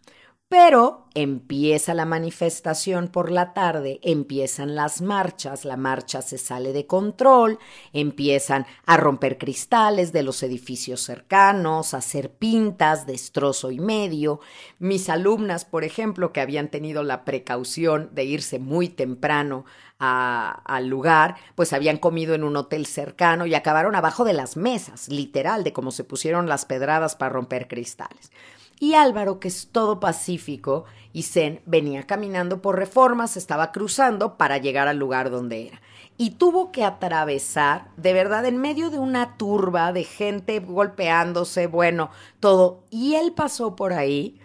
Pero 0.49 1.05
empieza 1.13 1.93
la 1.93 2.05
manifestación 2.05 3.09
por 3.09 3.29
la 3.29 3.53
tarde, 3.53 3.99
empiezan 4.01 4.73
las 4.73 4.99
marchas, 4.99 5.63
la 5.63 5.77
marcha 5.77 6.23
se 6.23 6.39
sale 6.39 6.73
de 6.73 6.88
control, 6.88 7.59
empiezan 7.93 8.65
a 8.88 8.97
romper 8.97 9.38
cristales 9.38 10.12
de 10.12 10.23
los 10.23 10.41
edificios 10.41 11.01
cercanos, 11.01 11.93
a 11.93 11.97
hacer 11.97 12.31
pintas, 12.31 13.05
destrozo 13.05 13.69
y 13.69 13.79
medio. 13.79 14.39
Mis 14.79 15.09
alumnas, 15.09 15.65
por 15.65 15.83
ejemplo, 15.83 16.33
que 16.33 16.41
habían 16.41 16.69
tenido 16.69 17.03
la 17.03 17.25
precaución 17.25 18.09
de 18.13 18.23
irse 18.23 18.57
muy 18.57 18.89
temprano 18.89 19.65
al 19.99 20.88
lugar, 20.88 21.35
pues 21.53 21.73
habían 21.73 21.97
comido 21.97 22.33
en 22.33 22.43
un 22.43 22.57
hotel 22.57 22.88
cercano 22.88 23.45
y 23.45 23.53
acabaron 23.53 23.93
abajo 23.93 24.23
de 24.23 24.33
las 24.33 24.57
mesas, 24.57 25.09
literal, 25.09 25.63
de 25.63 25.73
cómo 25.73 25.91
se 25.91 26.05
pusieron 26.05 26.49
las 26.49 26.65
pedradas 26.65 27.15
para 27.15 27.33
romper 27.33 27.67
cristales 27.67 28.31
y 28.79 28.93
Álvaro, 28.93 29.39
que 29.39 29.49
es 29.49 29.67
todo 29.71 29.99
pacífico 29.99 30.85
y 31.11 31.23
zen, 31.23 31.61
venía 31.65 32.03
caminando 32.03 32.61
por 32.61 32.77
reformas, 32.77 33.35
estaba 33.35 33.73
cruzando 33.73 34.37
para 34.37 34.57
llegar 34.57 34.87
al 34.87 34.97
lugar 34.97 35.29
donde 35.29 35.67
era. 35.67 35.81
Y 36.17 36.31
tuvo 36.31 36.71
que 36.71 36.85
atravesar, 36.85 37.89
de 37.97 38.13
verdad, 38.13 38.45
en 38.45 38.57
medio 38.57 38.89
de 38.89 38.99
una 38.99 39.37
turba 39.37 39.91
de 39.91 40.05
gente 40.05 40.59
golpeándose, 40.59 41.67
bueno, 41.67 42.09
todo. 42.39 42.83
Y 42.89 43.15
él 43.15 43.33
pasó 43.33 43.75
por 43.75 43.93
ahí 43.93 44.39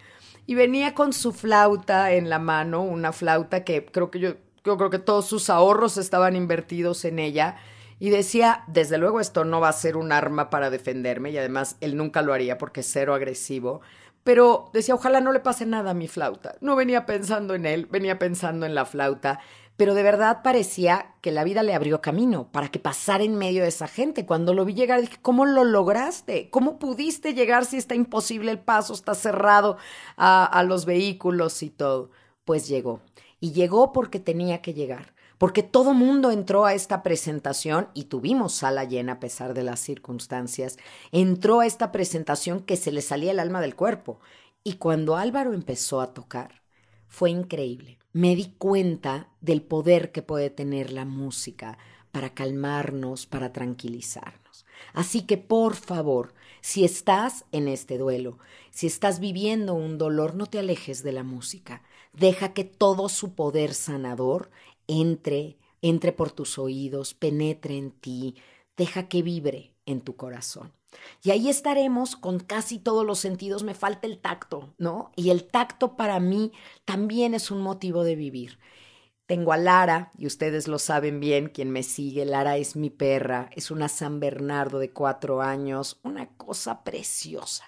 y 0.45 0.55
venía 0.55 0.93
con 0.93 1.13
su 1.13 1.31
flauta 1.31 2.11
en 2.11 2.29
la 2.29 2.39
mano, 2.39 2.81
una 2.81 3.13
flauta 3.13 3.63
que 3.63 3.85
creo 3.85 4.11
que 4.11 4.19
yo, 4.19 4.33
yo 4.65 4.77
creo 4.77 4.89
que 4.89 4.99
todos 4.99 5.27
sus 5.27 5.49
ahorros 5.49 5.97
estaban 5.97 6.35
invertidos 6.35 7.05
en 7.05 7.19
ella. 7.19 7.55
Y 7.97 8.09
decía, 8.09 8.65
desde 8.67 8.97
luego 8.97 9.21
esto 9.21 9.45
no 9.45 9.61
va 9.61 9.69
a 9.69 9.73
ser 9.73 9.95
un 9.95 10.11
arma 10.11 10.49
para 10.49 10.69
defenderme 10.69 11.31
y 11.31 11.37
además 11.37 11.77
él 11.79 11.95
nunca 11.95 12.21
lo 12.21 12.33
haría 12.33 12.57
porque 12.57 12.81
es 12.81 12.89
cero 12.91 13.13
agresivo 13.13 13.79
pero 14.25 14.71
decía, 14.73 14.95
ojalá 14.95 15.21
no 15.21 15.31
le 15.31 15.39
pase 15.39 15.67
nada 15.67 15.91
a 15.91 15.93
mi 15.93 16.07
flauta. 16.07 16.55
No 16.59 16.75
venía 16.75 17.05
pensando 17.05 17.53
en 17.53 17.67
él, 17.67 17.85
venía 17.85 18.17
pensando 18.17 18.65
en 18.65 18.73
la 18.73 18.85
flauta, 18.85 19.39
pero 19.77 19.93
de 19.93 20.01
verdad 20.01 20.41
parecía 20.43 21.13
que 21.21 21.31
la 21.31 21.43
vida 21.43 21.61
le 21.61 21.75
abrió 21.75 22.01
camino 22.01 22.51
para 22.51 22.69
que 22.69 22.79
pasara 22.79 23.23
en 23.23 23.35
medio 23.35 23.61
de 23.61 23.67
esa 23.67 23.87
gente. 23.87 24.25
Cuando 24.25 24.55
lo 24.55 24.65
vi 24.65 24.73
llegar 24.73 24.99
dije, 24.99 25.19
¿cómo 25.21 25.45
lo 25.45 25.63
lograste? 25.63 26.49
¿Cómo 26.49 26.79
pudiste 26.79 27.35
llegar 27.35 27.65
si 27.65 27.77
está 27.77 27.93
imposible 27.93 28.49
el 28.49 28.57
paso, 28.57 28.95
está 28.95 29.13
cerrado 29.13 29.77
a, 30.17 30.43
a 30.43 30.63
los 30.63 30.85
vehículos 30.85 31.61
y 31.61 31.69
todo? 31.69 32.09
Pues 32.45 32.67
llegó. 32.67 33.01
Y 33.39 33.51
llegó 33.51 33.91
porque 33.91 34.19
tenía 34.19 34.59
que 34.63 34.73
llegar 34.73 35.14
porque 35.37 35.63
todo 35.63 35.93
mundo 35.93 36.31
entró 36.31 36.65
a 36.65 36.73
esta 36.73 37.03
presentación 37.03 37.89
y 37.93 38.05
tuvimos 38.05 38.53
sala 38.53 38.83
llena 38.83 39.13
a 39.13 39.19
pesar 39.19 39.53
de 39.53 39.63
las 39.63 39.79
circunstancias, 39.79 40.77
entró 41.11 41.59
a 41.59 41.65
esta 41.65 41.91
presentación 41.91 42.61
que 42.61 42.77
se 42.77 42.91
le 42.91 43.01
salía 43.01 43.31
el 43.31 43.39
alma 43.39 43.61
del 43.61 43.75
cuerpo. 43.75 44.19
Y 44.63 44.73
cuando 44.73 45.15
Álvaro 45.15 45.53
empezó 45.53 46.01
a 46.01 46.13
tocar, 46.13 46.61
fue 47.07 47.29
increíble. 47.29 47.99
Me 48.13 48.35
di 48.35 48.53
cuenta 48.57 49.29
del 49.41 49.61
poder 49.61 50.11
que 50.11 50.21
puede 50.21 50.49
tener 50.49 50.91
la 50.91 51.05
música 51.05 51.77
para 52.11 52.33
calmarnos, 52.33 53.25
para 53.25 53.51
tranquilizarnos. 53.51 54.65
Así 54.93 55.21
que, 55.21 55.37
por 55.37 55.75
favor, 55.75 56.33
si 56.61 56.85
estás 56.85 57.45
en 57.51 57.67
este 57.67 57.97
duelo, 57.97 58.37
si 58.71 58.87
estás 58.87 59.19
viviendo 59.19 59.73
un 59.73 59.97
dolor, 59.97 60.35
no 60.35 60.45
te 60.45 60.59
alejes 60.59 61.03
de 61.03 61.11
la 61.11 61.23
música. 61.23 61.81
Deja 62.13 62.53
que 62.53 62.63
todo 62.63 63.09
su 63.09 63.33
poder 63.33 63.73
sanador 63.73 64.49
entre, 64.87 65.57
entre 65.81 66.11
por 66.11 66.31
tus 66.31 66.57
oídos, 66.57 67.13
penetre 67.13 67.77
en 67.77 67.91
ti, 67.91 68.35
deja 68.77 69.07
que 69.07 69.21
vibre 69.21 69.73
en 69.85 70.01
tu 70.01 70.15
corazón. 70.15 70.73
Y 71.23 71.31
ahí 71.31 71.49
estaremos 71.49 72.15
con 72.15 72.39
casi 72.39 72.79
todos 72.79 73.05
los 73.05 73.19
sentidos, 73.19 73.63
me 73.63 73.73
falta 73.73 74.07
el 74.07 74.19
tacto, 74.19 74.73
¿no? 74.77 75.11
Y 75.15 75.29
el 75.29 75.45
tacto 75.45 75.95
para 75.95 76.19
mí 76.19 76.51
también 76.85 77.33
es 77.33 77.51
un 77.51 77.61
motivo 77.61 78.03
de 78.03 78.15
vivir. 78.15 78.59
Tengo 79.25 79.53
a 79.53 79.57
Lara, 79.57 80.11
y 80.17 80.27
ustedes 80.27 80.67
lo 80.67 80.77
saben 80.77 81.19
bien, 81.19 81.49
quien 81.49 81.71
me 81.71 81.81
sigue, 81.81 82.25
Lara 82.25 82.57
es 82.57 82.75
mi 82.75 82.91
perra, 82.91 83.49
es 83.53 83.71
una 83.71 83.89
San 83.89 84.19
Bernardo 84.19 84.77
de 84.77 84.91
cuatro 84.91 85.41
años, 85.41 85.99
una 86.03 86.27
cosa 86.37 86.83
preciosa. 86.83 87.65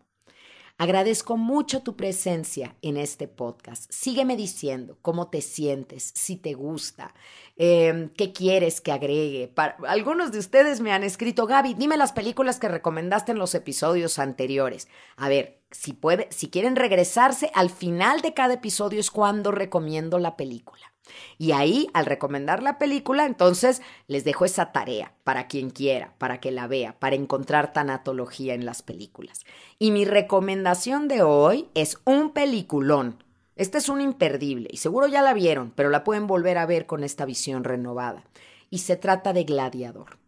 Agradezco 0.81 1.37
mucho 1.37 1.83
tu 1.83 1.95
presencia 1.95 2.75
en 2.81 2.97
este 2.97 3.29
podcast. 3.29 3.85
Sígueme 3.93 4.35
diciendo 4.35 4.97
cómo 5.03 5.29
te 5.29 5.43
sientes, 5.43 6.11
si 6.15 6.37
te 6.37 6.55
gusta, 6.55 7.13
em, 7.59 8.09
qué 8.17 8.33
quieres 8.33 8.81
que 8.81 8.91
agregue. 8.91 9.53
algunos 9.87 10.33
de 10.33 10.39
ustedes 10.39 10.81
me 10.81 10.93
han 10.93 11.03
escrito, 11.03 11.47
Gaby, 11.47 11.75
dime 11.75 11.99
las 11.99 12.13
películas 12.13 12.59
que 12.59 12.69
recomendaste 12.69 13.33
en 13.33 13.39
los 13.39 13.55
episodios 13.55 14.19
anteriores. 14.19 14.89
A 15.17 15.29
ver, 15.29 15.60
si 15.71 15.93
puede, 15.93 16.29
si 16.31 16.49
quieren 16.51 16.77
regresarse, 16.77 17.51
al 17.55 17.71
final 17.71 18.21
de 18.21 18.35
cada 18.35 18.55
episodio 18.55 19.01
es 19.01 19.11
cuando 19.11 19.51
recomiendo 19.53 20.19
la 20.19 20.37
película. 20.37 20.91
Y 21.39 21.53
ahí, 21.53 21.89
al 21.95 22.07
recomendar 22.07 22.63
la 22.63 22.79
película, 22.79 23.27
entonces 23.27 23.83
les 24.07 24.25
dejo 24.25 24.45
esa 24.45 24.73
tarea 24.73 25.15
para 25.25 25.49
quien 25.49 25.71
quiera, 25.71 26.15
para 26.19 26.41
que 26.41 26.51
la 26.51 26.67
vea, 26.67 26.99
para 26.99 27.17
encontrar 27.17 27.73
tanatología 27.73 28.55
en 28.55 28.65
las 28.65 28.83
películas. 28.83 29.45
Y 29.79 29.91
mi 29.91 30.05
recomendación 30.05 31.09
de 31.09 31.23
hoy 31.23 31.69
es 31.75 31.99
un 32.05 32.33
peliculón. 32.33 33.25
Este 33.57 33.79
es 33.79 33.89
un 33.89 34.01
imperdible 34.01 34.69
y 34.71 34.79
seguro 34.79 35.07
ya 35.07 35.23
la 35.23 35.35
vieron, 35.35 35.73
pero 35.75 35.91
la 35.91 36.05
pueden 36.05 36.27
volver 36.27 36.59
a 36.59 36.67
ver 36.67 36.87
con 36.87 37.05
esta 37.05 37.25
visión 37.25 37.65
renovada. 37.65 38.25
Y 38.71 38.79
se 38.79 38.97
trata 38.97 39.33
de 39.33 39.45
Gladiador. 39.45 40.19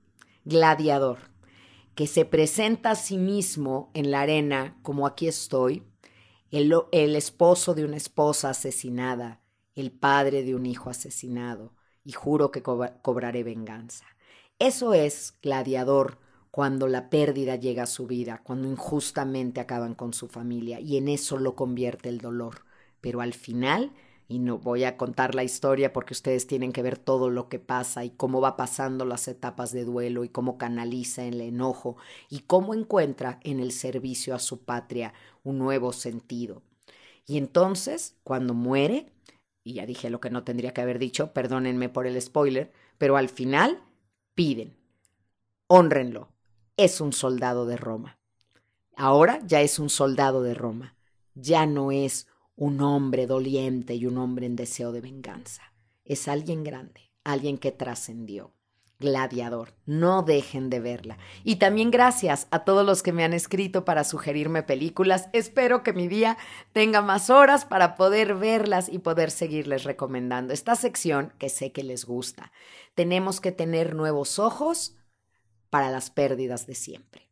Gladiador, 0.44 1.31
que 1.94 2.06
se 2.06 2.24
presenta 2.24 2.92
a 2.92 2.94
sí 2.94 3.18
mismo 3.18 3.90
en 3.94 4.10
la 4.10 4.22
arena 4.22 4.78
como 4.82 5.06
aquí 5.06 5.28
estoy, 5.28 5.84
el, 6.50 6.72
el 6.92 7.16
esposo 7.16 7.74
de 7.74 7.84
una 7.84 7.96
esposa 7.96 8.50
asesinada, 8.50 9.40
el 9.74 9.90
padre 9.90 10.42
de 10.42 10.54
un 10.54 10.66
hijo 10.66 10.90
asesinado, 10.90 11.74
y 12.04 12.12
juro 12.12 12.50
que 12.50 12.62
cobraré 12.62 13.42
venganza. 13.42 14.06
Eso 14.58 14.94
es 14.94 15.38
gladiador 15.42 16.18
cuando 16.50 16.86
la 16.86 17.08
pérdida 17.08 17.56
llega 17.56 17.84
a 17.84 17.86
su 17.86 18.06
vida, 18.06 18.42
cuando 18.44 18.68
injustamente 18.68 19.60
acaban 19.60 19.94
con 19.94 20.12
su 20.12 20.28
familia, 20.28 20.80
y 20.80 20.98
en 20.98 21.08
eso 21.08 21.38
lo 21.38 21.56
convierte 21.56 22.08
el 22.08 22.18
dolor. 22.18 22.64
Pero 23.00 23.20
al 23.22 23.32
final, 23.32 23.92
y 24.32 24.38
no 24.38 24.56
voy 24.56 24.84
a 24.84 24.96
contar 24.96 25.34
la 25.34 25.44
historia 25.44 25.92
porque 25.92 26.14
ustedes 26.14 26.46
tienen 26.46 26.72
que 26.72 26.80
ver 26.80 26.96
todo 26.96 27.28
lo 27.28 27.50
que 27.50 27.58
pasa 27.58 28.02
y 28.02 28.10
cómo 28.10 28.40
va 28.40 28.56
pasando 28.56 29.04
las 29.04 29.28
etapas 29.28 29.72
de 29.72 29.84
duelo 29.84 30.24
y 30.24 30.30
cómo 30.30 30.56
canaliza 30.56 31.22
el 31.24 31.42
enojo 31.42 31.98
y 32.30 32.40
cómo 32.40 32.72
encuentra 32.72 33.40
en 33.42 33.60
el 33.60 33.72
servicio 33.72 34.34
a 34.34 34.38
su 34.38 34.64
patria 34.64 35.12
un 35.44 35.58
nuevo 35.58 35.92
sentido. 35.92 36.62
Y 37.26 37.36
entonces, 37.36 38.16
cuando 38.24 38.54
muere, 38.54 39.12
y 39.64 39.74
ya 39.74 39.84
dije 39.84 40.08
lo 40.08 40.20
que 40.20 40.30
no 40.30 40.44
tendría 40.44 40.72
que 40.72 40.80
haber 40.80 40.98
dicho, 40.98 41.34
perdónenme 41.34 41.90
por 41.90 42.06
el 42.06 42.20
spoiler, 42.20 42.72
pero 42.96 43.18
al 43.18 43.28
final 43.28 43.82
piden, 44.34 44.74
honrenlo, 45.66 46.30
es 46.78 47.02
un 47.02 47.12
soldado 47.12 47.66
de 47.66 47.76
Roma. 47.76 48.18
Ahora 48.96 49.42
ya 49.44 49.60
es 49.60 49.78
un 49.78 49.90
soldado 49.90 50.42
de 50.42 50.54
Roma, 50.54 50.96
ya 51.34 51.66
no 51.66 51.92
es 51.92 52.28
un 52.62 52.80
hombre 52.80 53.26
doliente 53.26 53.96
y 53.96 54.06
un 54.06 54.18
hombre 54.18 54.46
en 54.46 54.54
deseo 54.54 54.92
de 54.92 55.00
venganza, 55.00 55.72
es 56.04 56.28
alguien 56.28 56.62
grande, 56.62 57.10
alguien 57.24 57.58
que 57.58 57.72
trascendió. 57.72 58.54
Gladiador. 59.00 59.74
No 59.84 60.22
dejen 60.22 60.70
de 60.70 60.78
verla. 60.78 61.18
Y 61.42 61.56
también 61.56 61.90
gracias 61.90 62.46
a 62.52 62.62
todos 62.62 62.86
los 62.86 63.02
que 63.02 63.12
me 63.12 63.24
han 63.24 63.32
escrito 63.32 63.84
para 63.84 64.04
sugerirme 64.04 64.62
películas. 64.62 65.28
Espero 65.32 65.82
que 65.82 65.92
mi 65.92 66.06
día 66.06 66.38
tenga 66.72 67.02
más 67.02 67.30
horas 67.30 67.64
para 67.64 67.96
poder 67.96 68.36
verlas 68.36 68.88
y 68.88 69.00
poder 69.00 69.32
seguirles 69.32 69.82
recomendando 69.82 70.54
esta 70.54 70.76
sección 70.76 71.32
que 71.38 71.48
sé 71.48 71.72
que 71.72 71.82
les 71.82 72.04
gusta. 72.04 72.52
Tenemos 72.94 73.40
que 73.40 73.50
tener 73.50 73.96
nuevos 73.96 74.38
ojos 74.38 74.94
para 75.68 75.90
las 75.90 76.10
pérdidas 76.10 76.68
de 76.68 76.76
siempre. 76.76 77.28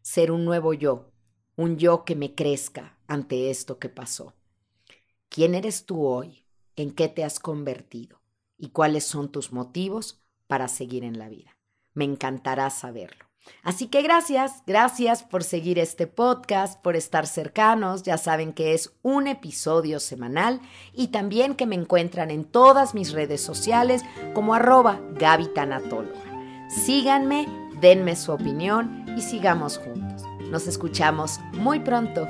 Ser 0.00 0.30
un 0.30 0.46
nuevo 0.46 0.72
yo, 0.72 1.12
un 1.54 1.76
yo 1.76 2.06
que 2.06 2.16
me 2.16 2.34
crezca 2.34 2.96
ante 3.06 3.50
esto 3.50 3.78
que 3.78 3.90
pasó. 3.90 4.39
¿Quién 5.30 5.54
eres 5.54 5.86
tú 5.86 6.04
hoy? 6.04 6.44
¿En 6.74 6.90
qué 6.90 7.08
te 7.08 7.22
has 7.24 7.38
convertido? 7.38 8.20
¿Y 8.58 8.70
cuáles 8.70 9.04
son 9.04 9.30
tus 9.30 9.52
motivos 9.52 10.20
para 10.48 10.66
seguir 10.66 11.04
en 11.04 11.20
la 11.20 11.28
vida. 11.28 11.56
Me 11.94 12.04
encantará 12.04 12.68
saberlo. 12.70 13.26
Así 13.62 13.86
que 13.86 14.02
gracias, 14.02 14.64
gracias 14.66 15.22
por 15.22 15.44
seguir 15.44 15.78
este 15.78 16.08
podcast, 16.08 16.82
por 16.82 16.96
estar 16.96 17.28
cercanos. 17.28 18.02
Ya 18.02 18.18
saben 18.18 18.52
que 18.52 18.74
es 18.74 18.92
un 19.02 19.28
episodio 19.28 20.00
semanal 20.00 20.60
y 20.92 21.08
también 21.08 21.54
que 21.54 21.66
me 21.66 21.76
encuentran 21.76 22.32
en 22.32 22.44
todas 22.44 22.94
mis 22.94 23.12
redes 23.12 23.40
sociales 23.40 24.02
como 24.34 24.54
arroba. 24.54 25.00
Síganme, 26.68 27.46
denme 27.80 28.16
su 28.16 28.32
opinión 28.32 29.06
y 29.16 29.22
sigamos 29.22 29.78
juntos. 29.78 30.24
Nos 30.50 30.66
escuchamos 30.66 31.38
muy 31.52 31.78
pronto. 31.78 32.26